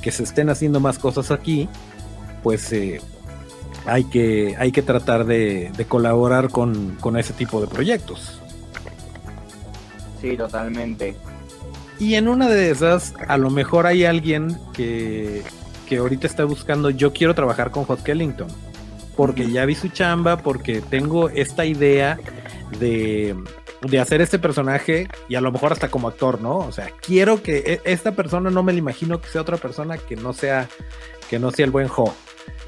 [0.02, 1.70] se estén haciendo más cosas aquí,
[2.44, 3.00] pues eh,
[3.86, 8.42] hay, que, hay que tratar de, colaborar con, con ese tipo de proyectos.
[10.20, 11.16] Sí, totalmente.
[12.02, 15.44] Y en una de esas, a lo mejor hay alguien que,
[15.88, 18.48] que ahorita está buscando, yo quiero trabajar con Hot Kellington,
[19.16, 22.18] porque ya vi su chamba, porque tengo esta idea
[22.80, 23.36] de,
[23.84, 26.58] de hacer este personaje y a lo mejor hasta como actor, ¿no?
[26.58, 30.00] O sea, quiero que e, esta persona no me la imagino que sea otra persona
[30.00, 30.68] que no sea
[31.30, 32.16] que no sea el buen Jo.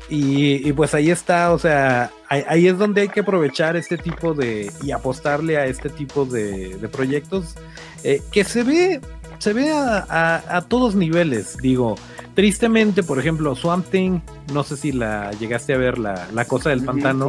[0.09, 4.71] Y, pues ahí está, o sea, ahí, es donde hay que aprovechar este tipo de
[4.83, 7.55] y apostarle a este tipo de, de proyectos
[8.03, 9.01] eh, que se ve
[9.43, 11.95] se ve a, todos niveles, digo.
[12.33, 14.21] Tristemente, por ejemplo, Swamp Thing,
[14.53, 17.27] no sé si la llegaste a ver, la, cosa del pantano.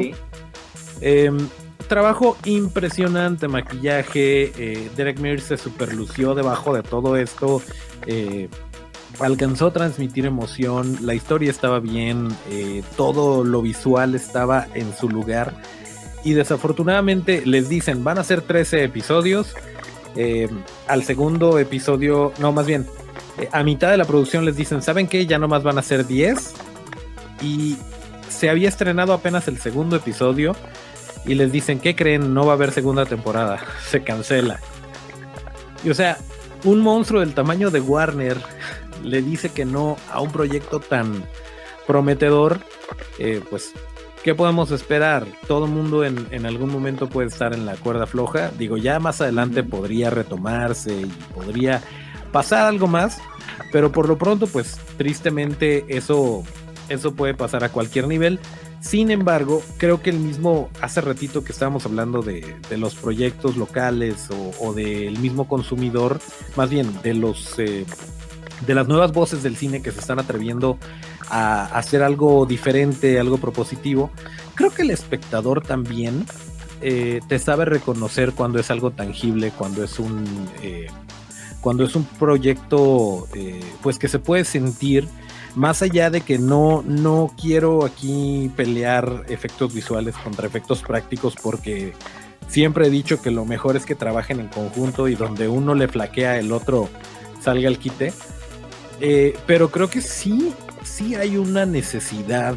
[1.01, 1.49] Em,
[1.89, 4.53] trabajo impresionante, maquillaje.
[4.57, 7.61] Eh, Derek Mears se superlució debajo de todo esto.
[8.07, 8.49] Eh,
[9.19, 10.99] alcanzó a transmitir emoción.
[11.01, 12.29] La historia estaba bien.
[12.49, 15.53] Eh, todo lo visual estaba en su lugar.
[16.23, 19.53] Y desafortunadamente les dicen, van a ser 13 episodios
[20.17, 20.49] eh,
[20.87, 22.87] al segundo episodio, no, más bien,
[23.39, 25.27] eh, a mitad de la producción les dicen, ¿saben qué?
[25.27, 26.55] Ya nomás van a ser 10.
[27.43, 27.77] Y
[28.29, 30.57] se había estrenado apenas el segundo episodio
[31.27, 32.35] y les dicen, ¿qué creen?
[32.35, 34.61] No va a haber segunda temporada, se cancela.
[35.83, 36.19] Y o sea,
[36.65, 38.39] un monstruo del tamaño de Warner
[39.03, 41.25] le dice que no a un proyecto tan
[41.87, 42.61] prometedor,
[43.19, 43.73] eh, pues
[44.25, 45.27] ¿Qué podemos esperar?
[45.47, 48.51] Todo mundo en, algún momento puede estar en la cuerda floja.
[48.59, 51.05] Digo, ya más adelante podría retomarse y
[51.35, 51.83] podría
[52.33, 53.19] pasar algo más,
[53.71, 56.43] pero por lo pronto, pues tristemente eso,
[56.89, 58.41] eso puede pasar a cualquier nivel.
[58.81, 64.29] Sin embargo, creo que el mismo, hace ratito que estábamos hablando de, los proyectos locales
[64.59, 66.19] o, del mismo consumidor,
[66.57, 67.85] más bien de los eh,
[68.67, 70.79] de las nuevas voces del cine que se están atreviendo
[71.29, 74.11] a hacer algo diferente, algo propositivo,
[74.55, 76.27] creo que el espectador también
[76.81, 80.25] eh, te sabe reconocer cuando es algo tangible, cuando es un...
[80.63, 80.87] Eh,
[81.61, 85.09] cuando es un proyecto eh, pues que se puede sentir
[85.55, 91.95] más allá de que no, no quiero aquí pelear efectos visuales contra efectos prácticos porque
[92.49, 95.89] siempre he dicho que lo mejor es que trabajen en conjunto y donde uno le
[95.89, 96.91] flaquea el otro
[97.41, 98.13] salga al quite.
[99.01, 100.53] Eh, pero creo que sí,
[100.85, 102.57] sí hay una necesidad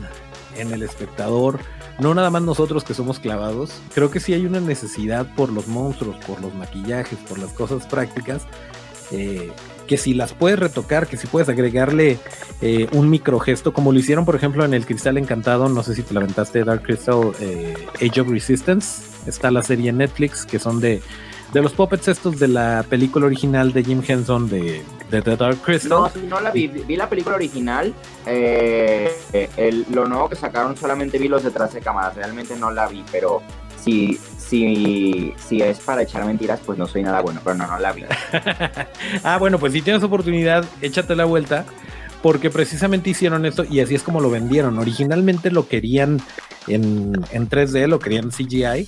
[0.57, 1.59] en el espectador,
[1.99, 5.67] no nada más nosotros que somos clavados, creo que sí hay una necesidad por los
[5.67, 8.43] monstruos, por los maquillajes, por las cosas prácticas.
[9.11, 9.51] Eh,
[9.87, 12.19] que si las puedes retocar, que si puedes agregarle
[12.61, 16.03] eh, un microgesto, como lo hicieron, por ejemplo, en el Cristal Encantado, no sé si
[16.03, 20.59] te la aventaste Dark Crystal eh, Age of Resistance, está la serie en Netflix, que
[20.59, 21.01] son de,
[21.53, 25.89] de los puppets estos de la película original de Jim Henson de, The Dark Crystal.
[25.89, 27.93] No, no la vi, vi la película original,
[28.25, 29.11] eh,
[29.91, 33.41] lo nuevo que sacaron solamente vi los detrás de cámaras, realmente no la vi, pero
[33.83, 37.79] sí, si, si es para echar mentiras, pues no soy nada bueno, pero no, no
[37.79, 38.03] la vi.
[39.23, 41.65] ah, bueno, pues si tienes oportunidad, échate la vuelta,
[42.21, 44.79] porque precisamente hicieron esto y así es como lo vendieron.
[44.79, 46.21] Originalmente lo querían
[46.67, 48.87] en, 3D, lo querían CGI,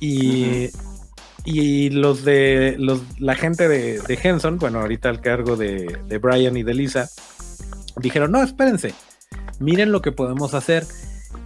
[0.00, 0.68] y,
[1.46, 6.18] y los de los, la gente de, de Henson, bueno, ahorita al cargo de, de
[6.18, 7.08] Brian y de Lisa,
[7.96, 8.92] dijeron, no, espérense,
[9.58, 10.84] miren lo que podemos hacer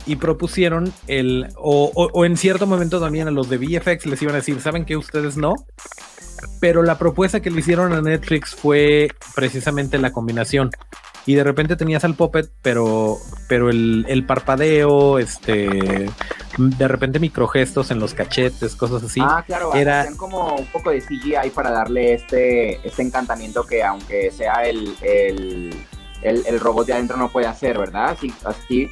[0.06, 4.38] y propusieron el, o, en cierto momento también a los de VFX les iban a
[4.38, 5.54] decir, ¿saben que ustedes no?
[6.60, 10.70] Pero la propuesta que le hicieron a Netflix fue precisamente la combinación.
[11.26, 16.08] Y de repente tenías al Puppet, pero, pero el, parpadeo, este,
[16.68, 19.20] de repente microgestos en los cachetes, cosas así.
[19.22, 24.30] Ah, claro, era como un poco de CGI para darle este, este encantamiento que aunque
[24.30, 25.74] sea el, el,
[26.22, 28.10] el, robot de adentro no puede hacer, ¿verdad?
[28.10, 28.90] Así, así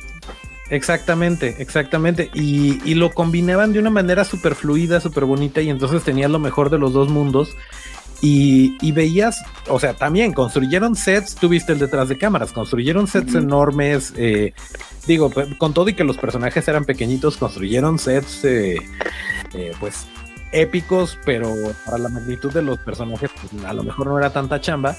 [0.70, 2.30] Exactamente, exactamente.
[2.34, 6.70] Y, lo combinaban de una manera súper fluida, súper bonita, y entonces tenías lo mejor
[6.70, 7.56] de los dos mundos.
[8.20, 14.12] Y, veías, o sea, también construyeron sets, tuviste el detrás de cámaras, construyeron sets enormes,
[14.16, 14.54] eh,
[15.06, 18.76] digo, con todo y que los personajes eran pequeñitos, construyeron sets, eh,
[19.54, 20.06] eh, pues,
[20.50, 21.54] épicos, pero
[21.84, 24.96] para la magnitud de los personajes, pues, a lo mejor no era tanta chamba.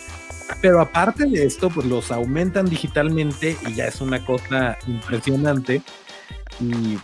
[0.62, 5.82] Pero aparte de esto, pues los aumentan digitalmente y ya es una cosa impresionante.
[6.60, 6.98] Y,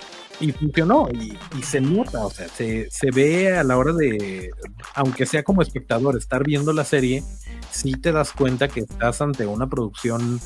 [0.52, 4.52] funcionó y, se nota, o sea, se, ve a la hora de,
[4.94, 7.24] aunque sea como espectador, estar viendo la serie,
[7.72, 10.40] sí te das cuenta que estás ante una producción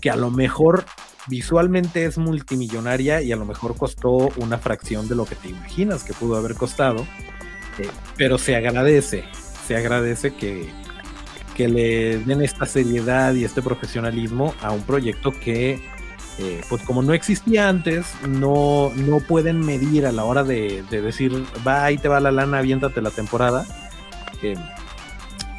[0.00, 0.84] que a lo mejor
[1.28, 6.04] visualmente es multimillonaria y a lo mejor costó una fracción de lo que te imaginas
[6.04, 7.06] que pudo haber costado,
[7.78, 9.24] eh, pero se agradece,
[9.66, 10.68] se agradece que,
[11.56, 15.80] que le den esta seriedad y este profesionalismo a un proyecto que,
[16.38, 21.44] eh, pues como no existía antes, no, no pueden medir a la hora de, decir,
[21.66, 23.66] va, ahí te va la lana, aviéntate la temporada.
[24.42, 24.56] Eh,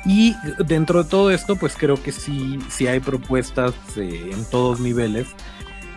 [0.06, 4.80] y dentro de todo esto, pues creo que sí, sí hay propuestas eh, en todos
[4.80, 5.28] niveles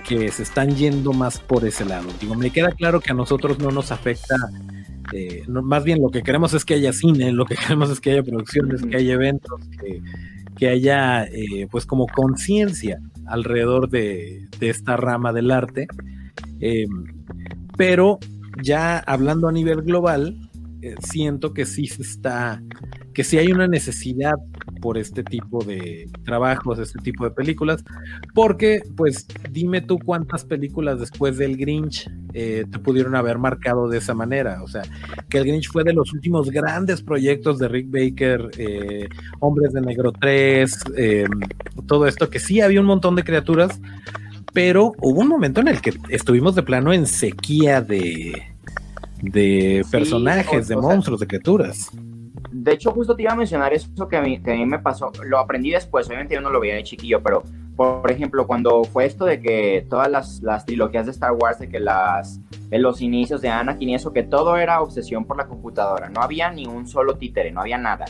[0.07, 2.07] que se están yendo más por ese lado.
[2.21, 4.37] Digo, me queda claro que a nosotros no nos afecta
[5.13, 8.13] eh, más bien lo que queremos es que haya cine, lo que queremos es que
[8.13, 10.03] haya producciones, que haya eventos, que,
[10.63, 15.87] haya eh, pues como conciencia alrededor de, esta rama del arte.
[16.61, 17.05] Em,
[17.77, 18.19] pero
[18.63, 20.37] ya hablando a nivel global,
[20.83, 22.63] eh, siento que sí se está,
[23.17, 24.35] que sí hay una necesidad
[24.83, 27.83] por este tipo de trabajos, este tipo de películas,
[28.35, 33.97] porque pues dime tú cuántas películas después del Grinch eh, te pudieron haber marcado de
[33.97, 34.83] esa manera, o sea,
[35.31, 39.09] que el Grinch fue de los últimos grandes proyectos de Rick Baker, eh,
[39.41, 41.31] Hombres de Negro 3, em,
[41.87, 43.81] todo esto, que sí había un montón de criaturas,
[44.53, 48.43] pero hubo un momento en el que estuvimos de plano en sequía de,
[49.23, 51.91] de personajes, de monstruos, de criaturas.
[52.51, 54.79] De hecho, justo te iba a mencionar eso que a, mí, que a mí me
[54.79, 55.13] pasó.
[55.25, 57.43] Lo aprendí después, obviamente yo no lo veía de chiquillo, pero
[57.77, 61.69] por ejemplo, cuando fue esto de que todas las, las trilogías de Star Wars, de
[61.69, 65.47] que las, en los inicios de Anakin y eso, que todo era obsesión por la
[65.47, 68.07] computadora, no había ni un solo títere, no había nada.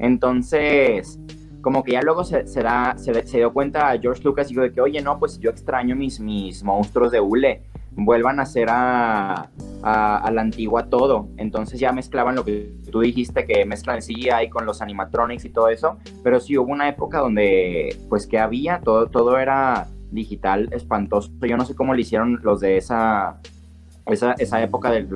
[0.00, 1.20] Entonces,
[1.60, 2.62] como que ya luego se, se,
[2.96, 6.18] se, dio cuenta George Lucas y dijo de que, oye, no, pues yo extraño mis,
[6.18, 7.62] mis monstruos de hule
[7.96, 9.50] vuelvan a hacer a,
[9.82, 11.28] a, la antigua todo.
[11.36, 15.50] Entonces ya mezclaban lo que tú dijiste, que mezclan el CGI con los animatronics y
[15.50, 15.98] todo eso.
[16.22, 21.30] Pero sí hubo una época donde, pues, que había, todo, todo era digital espantoso.
[21.42, 23.40] Yo no sé cómo le hicieron los de esa,
[24.06, 25.08] esa, esa época del,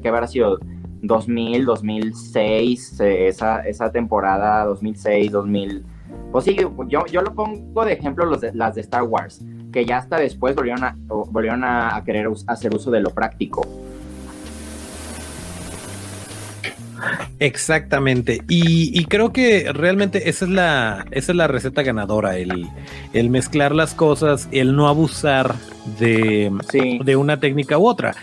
[0.00, 0.58] que habrá sido
[1.02, 5.84] 2000, 2006, eh, esa, esa temporada 2006, 2000.
[6.32, 6.56] Pues sí,
[6.88, 9.44] yo, yo lo pongo de ejemplo los las de Star Wars
[9.74, 13.66] que ya hasta después volvieron a, volvieron a, querer hacer uso de lo práctico.
[17.40, 18.42] Exactamente.
[18.48, 22.68] Y, creo que realmente esa es la, esa es la receta ganadora, el,
[23.12, 25.56] el mezclar las cosas, el no abusar
[25.98, 26.52] de,
[27.04, 28.14] de una técnica u otra.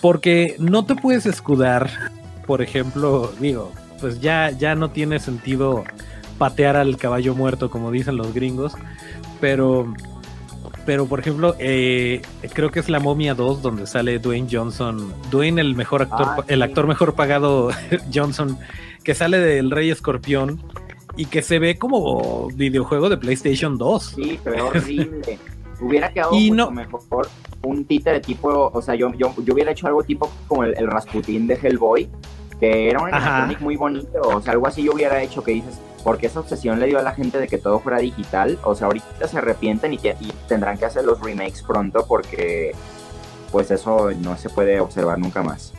[0.00, 1.90] Porque no te puedes escudar,
[2.46, 5.82] por ejemplo, digo, pues ya, ya no tiene sentido
[6.38, 8.74] patear al caballo muerto, como dicen los gringos,
[9.40, 9.92] pero
[10.90, 12.20] pero por ejemplo, eh,
[12.52, 16.44] creo que es La Momia 2 donde sale Dwayne Johnson, Dwayne el mejor actor, ah,
[16.48, 17.70] el actor mejor pagado
[18.12, 18.58] Johnson,
[19.04, 20.60] que sale del Rey Escorpión
[21.16, 24.04] y que se ve como videojuego de PlayStation 2.
[24.16, 25.38] Sí, pero horrible.
[25.80, 27.28] hubiera quedado mucho mejor
[27.62, 31.46] un títere tipo, o sea, yo, yo, yo hubiera hecho algo tipo como el, Rasputin
[31.46, 32.08] de Hellboy,
[32.60, 35.80] que era un animatronic muy bonito, o sea, algo así yo hubiera hecho que dices,
[36.02, 38.58] porque esa obsesión le dio a la gente de que todo fuera digital.
[38.62, 39.98] O sea, ahorita se arrepienten y,
[40.48, 42.72] tendrán que hacer los remakes pronto porque
[43.52, 45.72] pues eso no se puede observar nunca más.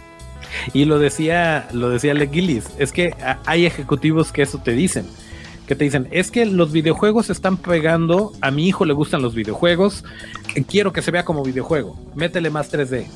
[0.73, 3.15] Y lo decía, lo decía Le Gillis, es que
[3.45, 5.07] hay ejecutivos que eso te dicen,
[5.65, 9.33] que te dicen, es que los videojuegos están pegando, a mi hijo le gustan los
[9.33, 10.03] videojuegos,
[10.67, 13.07] quiero que se vea como videojuego, métele más 3D.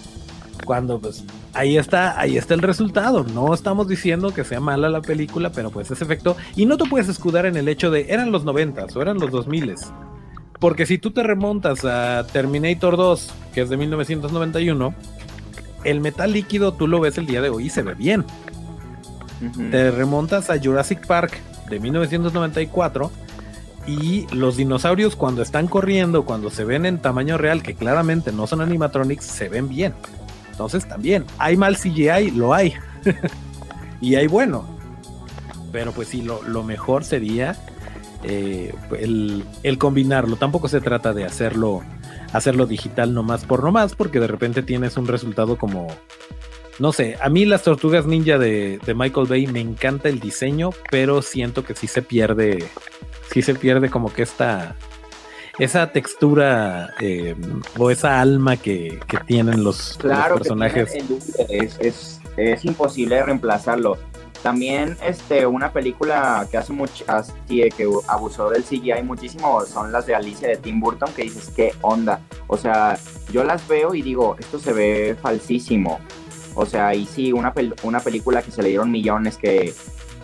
[0.64, 3.24] Cuando pues ahí está, ahí está el resultado.
[3.24, 6.38] No estamos diciendo que sea mala la película, pero pues ese efecto.
[6.56, 9.32] Y no te puedes escudar en el hecho de eran los noventas o eran los
[9.32, 9.76] 2000
[10.60, 14.94] Porque si tú te remontas a Terminator 2, que es de 1991,
[15.84, 18.26] el metal líquido tú lo ves el día de hoy y se ve bien.
[19.70, 21.38] Te remontas a Jurassic Park
[21.70, 23.12] de 1994
[23.88, 28.48] y los dinosaurios cuando están corriendo, cuando se ven en tamaño real, que claramente no
[28.48, 29.94] son animatronics, se ven bien.
[30.56, 32.76] Entonces también, hay mal CGI, lo hay.
[34.00, 34.66] y hay bueno.
[35.74, 37.58] Pero pues sí, lo, mejor sería
[38.24, 40.38] eh, el, combinarlo.
[40.38, 41.84] Tampoco se trata de hacerlo,
[42.32, 45.88] hacerlo digital nomás por nomás, porque de repente tienes un resultado como...
[46.80, 50.70] No sé, a mí las tortugas ninja de, de Michael Bay me encanta el diseño,
[50.90, 52.66] pero siento que sí se pierde,
[53.30, 54.76] sí se pierde como que esta,
[55.60, 57.36] esa textura eh,
[57.78, 60.94] o esa alma que, tienen los, personajes.
[61.50, 63.98] es, es, imposible reemplazarlo.
[64.44, 70.14] También este, una película que hace muchas que abusó del CGI muchísimo son las de
[70.14, 72.20] Alicia de Tim Burton, que dices, ¿qué onda?
[72.46, 73.00] O sea,
[73.32, 76.00] yo las veo y digo, esto se ve falsísimo.
[76.54, 77.54] O sea, y sí, una,
[77.84, 79.74] una película que se le dieron millones que,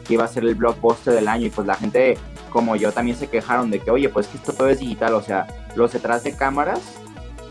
[0.03, 2.17] que iba a ser el blockbuster del año y pues la gente
[2.51, 5.21] como yo también se quejaron de que, oye, pues que esto todo es digital, o
[5.23, 6.79] sea, los detrás de cámaras,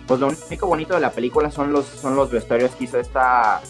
[0.07, 3.61] pues lo único bonito de la película son los, son los vestuarios que hizo esta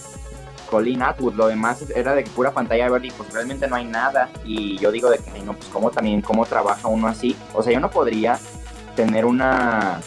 [0.71, 4.29] Colleen Atwood, lo demás era de pura pantalla verde y pues realmente no hay nada,
[4.45, 7.73] y yo digo de que, no, pues cómo también, cómo trabaja uno así, o sea,
[7.73, 8.39] yo no podría
[8.97, 10.01] tener una,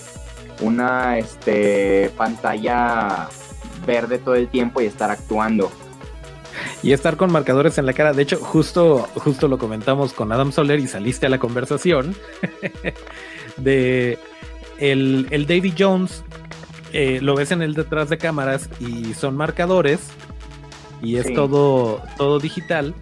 [0.62, 3.30] una, este, pantalla
[3.86, 5.72] verde todo el tiempo y estar actuando
[6.82, 8.14] y estar con marcadores en la cara.
[8.14, 12.16] De hecho, justo, justo lo comentamos con Adam Soler y saliste a la conversación
[13.58, 14.20] de
[14.80, 16.24] el, el Davy Jones.
[16.92, 20.00] Eh, lo ves en el detrás de cámaras y son marcadores
[21.02, 22.94] y es todo, todo digital.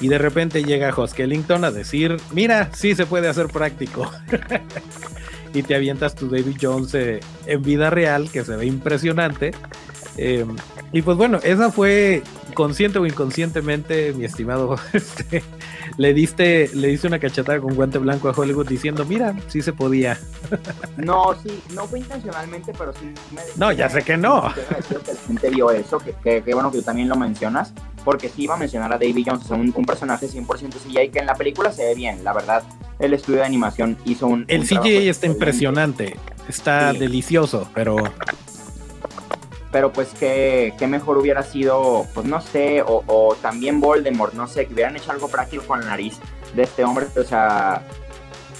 [0.00, 4.10] Y de repente llega Ellington a decir: Mira, sí se puede hacer práctico.
[5.54, 9.52] y te avientas tu Davy Jones eh, en vida real, que se ve impresionante.
[10.18, 10.44] Eh,
[10.92, 12.22] y pues bueno, esa fue
[12.56, 15.44] consciente o inconscientemente, mi estimado, este,
[15.98, 19.72] le diste, le diste una cachetada con guante blanco a Hollywood diciendo, mira, sí se
[19.72, 20.18] podía.
[20.96, 24.52] No, sí, no fue intencionalmente, pero sí me, No, ya sé que no.
[24.54, 24.62] Que
[25.12, 27.72] la gente vio eso, que, bueno que tú también lo mencionas,
[28.04, 31.26] porque sí iba a mencionar a David Jones, un, un personaje 100% CGI que en
[31.26, 32.64] la película se ve bien, la verdad.
[32.98, 34.46] El estudio de animación hizo un.
[34.48, 36.16] El CGI está impresionante,
[36.48, 37.98] está delicioso, pero
[39.76, 44.72] pero pues que, mejor hubiera sido, pues no sé, o, también Voldemort, no sé, que
[44.72, 46.16] hubieran hecho algo práctico con la nariz
[46.54, 47.82] de este hombre, o sea,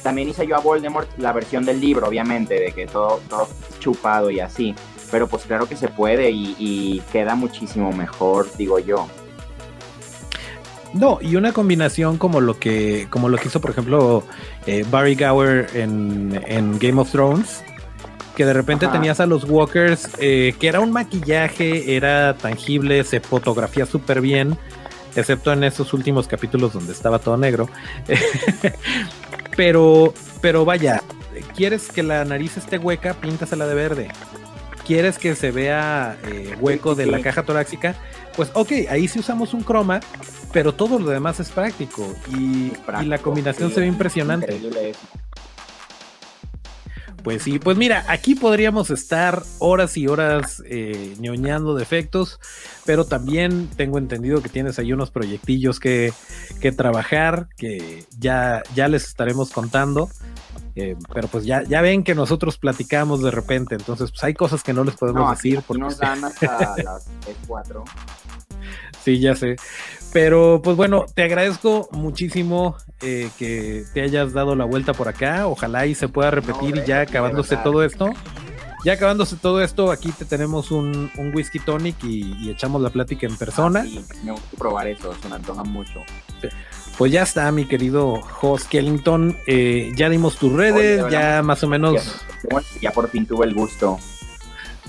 [0.02, 3.48] también hice yo a Voldemort la versión del libro, obviamente, de que todo, todo
[3.78, 4.74] chupado y así,
[5.10, 9.08] pero pues claro que se puede y, queda muchísimo mejor, digo yo.
[10.92, 14.22] No, y una combinación como lo que, como lo que hizo, por ejemplo,
[14.66, 17.64] eh, Barry Gower en, en Game of Thrones,
[18.36, 23.20] que de repente tenías a los Walkers, eh, que era un maquillaje, era tangible, se
[23.20, 24.58] fotografía súper bien,
[25.16, 27.68] excepto en esos últimos capítulos donde estaba todo negro.
[29.56, 30.12] pero,
[30.42, 31.02] pero vaya,
[31.56, 33.14] ¿quieres que la nariz esté hueca?
[33.14, 34.08] Píntasela de verde.
[34.86, 37.96] ¿Quieres que se vea eh, hueco de la caja torácica?
[38.36, 39.98] Pues ok, ahí sí usamos un croma,
[40.52, 42.70] pero todo lo demás es práctico y,
[43.04, 44.60] la combinación se ve impresionante
[47.26, 52.38] Pues sí, pues mira, aquí podríamos estar horas y horas eh, ñoñando de efectos,
[52.84, 56.12] pero también tengo entendido que tienes ahí unos proyectillos que,
[56.60, 60.08] que trabajar, que ya, ya les estaremos contando.
[60.76, 64.62] Eh, pero pues ya, ya ven que nosotros platicamos de repente, entonces pues hay cosas
[64.62, 65.62] que no les podemos decir.
[65.66, 67.08] Porque nos dan hasta las
[67.48, 67.82] 4.
[69.04, 69.54] Sí, ya sé.
[70.16, 75.46] Pero pues bueno, te agradezco muchísimo eh, que te hayas dado la vuelta por acá.
[75.46, 78.08] Ojalá y se pueda repetir y ya acabándose todo esto.
[78.82, 83.36] Ya acabándose todo esto, aquí te tenemos un, whisky tonic y, echamos la plática en
[83.36, 83.84] persona.
[83.86, 86.00] Ah, me gusta probar eso, se me antoja mucho.
[86.96, 89.36] Pues ya está, mi querido Host Kellington.
[89.46, 92.24] Eh, ya dimos tus redes, ya más o menos.
[92.80, 93.98] Ya, por fin tuve el gusto.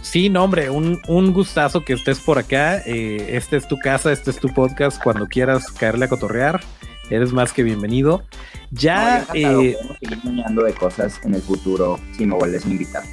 [0.02, 2.82] Sí, no, hombre, un, gustazo que estés por acá.
[2.86, 5.02] Eh, este es tu casa, este es tu podcast.
[5.02, 6.62] Cuando quieras caerle a cotorrear,
[7.10, 8.24] eres más que bienvenido.
[8.72, 9.26] Ya.
[9.28, 13.04] No, eh, seguir de cosas en el futuro si me vuelves a invitar.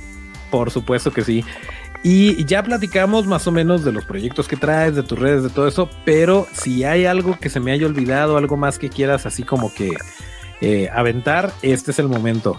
[0.51, 1.45] Por supuesto que sí.
[2.07, 5.49] Y ya platicamos más o menos de los proyectos que traes, de tus redes, de
[5.49, 9.25] todo eso, pero si hay algo que se me haya olvidado, algo más que quieras
[9.25, 9.91] así como que
[10.61, 12.59] eh, aventar, este es el momento.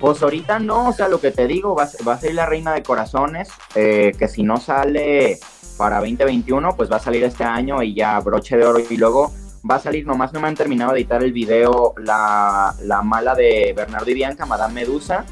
[0.00, 2.82] Pues ahorita no, o sea, lo que te digo, va, a ser la Reina de
[2.82, 5.38] Corazones, eh, que si no sale
[5.76, 9.30] para 2021, pues va a salir este año y ya broche de oro y luego
[9.68, 13.34] va a salir, nomás no me han terminado de editar el video, la, la mala
[13.34, 15.26] de Bernardo y Bianca, Madame Medusa,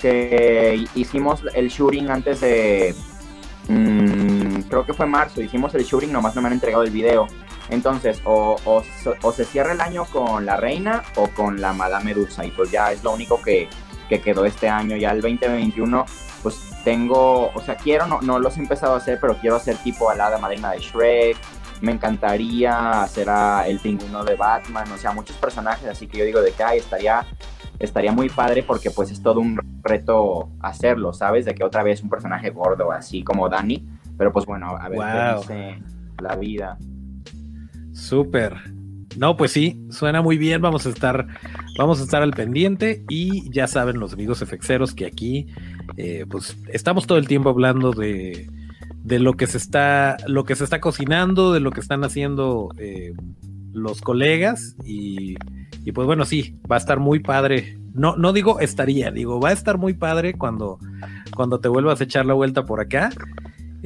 [0.00, 2.94] que hicimos el shooting antes de,
[3.68, 7.26] mm, creo que fue marzo, hicimos el shooting, nomás no me han entregado el video.
[7.70, 12.44] Entonces, o, o, se cierra el año con la reina o con la Madame Medusa,
[12.44, 13.68] y pues ya es lo único que,
[14.08, 14.96] que quedó este año.
[14.96, 16.04] Ya el 2021,
[16.42, 19.76] pues tengo, o sea, quiero, no, no los he empezado a hacer, pero quiero hacer
[19.78, 21.36] tipo a la madrina de Shrek.
[21.80, 26.24] Me encantaría hacer a el pingüino de Batman, o sea, muchos personajes, así que yo
[26.24, 27.26] digo de que ay, estaría
[27.78, 31.44] estaría muy padre porque pues es todo un reto hacerlo, ¿sabes?
[31.44, 33.86] De que otra vez un personaje gordo así como Dani,
[34.16, 35.82] pero pues bueno, a ver qué dice
[36.22, 36.78] la vida.
[37.94, 38.54] Súper.
[39.16, 41.26] No, pues sí, suena muy bien, vamos a estar,
[41.78, 45.46] vamos a estar al pendiente y ya saben los amigos efexeros que aquí
[45.96, 48.50] eh, pues estamos todo el tiempo hablando de,
[49.04, 52.70] de, lo que se está, lo que se está cocinando, de lo que están haciendo
[52.76, 53.14] eh,
[53.72, 55.36] los colegas y
[55.84, 57.78] y pues bueno, sí, va a estar muy padre.
[57.92, 60.78] No, no digo estaría, digo, va a estar muy padre cuando,
[61.36, 63.10] cuando te vuelvas a echar la vuelta por acá.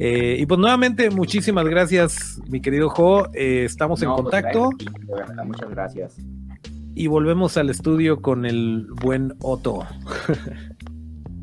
[0.01, 3.27] Eh, y pues nuevamente, muchísimas gracias, mi querido Jo.
[3.33, 4.69] Eh, estamos en pues, contacto.
[5.45, 6.15] muchas gracias.
[6.95, 9.85] Y volvemos al estudio con el buen Otto.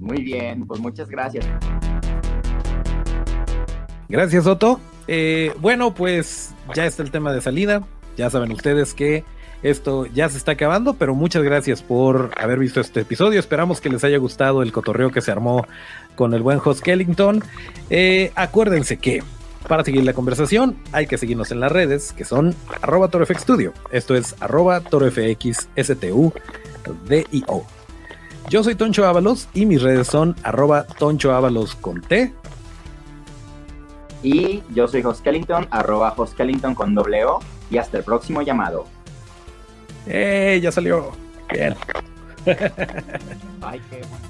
[0.00, 1.46] Muy bien, pues muchas gracias.
[4.09, 4.80] Gracias, Otto.
[5.07, 7.86] Eh, bueno, pues ya está el tema de salida.
[8.16, 9.22] Ya saben ustedes que
[9.70, 13.40] esto ya se está acabando, pero muchas gracias por haber visto este episodio.
[13.40, 15.66] Esperamos que les haya gustado el cotorreo que se armó
[16.14, 17.42] con el buen host Kellington.
[17.90, 19.22] Eh, acuérdense que
[19.66, 23.10] para seguir la conversación hay que seguirnos en las redes que son arroba.
[23.90, 24.82] Esto es arroba
[28.48, 32.32] Yo soy Toncho Ábalos y mis redes son arroba Toncho Ábalos con T.
[34.22, 37.40] Y yo soy Kellington, arroba Kellington con doble O.
[37.68, 38.86] Y hasta el próximo llamado.
[40.07, 40.61] ¡Eh!
[40.62, 41.12] Ya salió.
[41.52, 41.74] Bien.
[43.62, 44.25] Ay, qué bueno.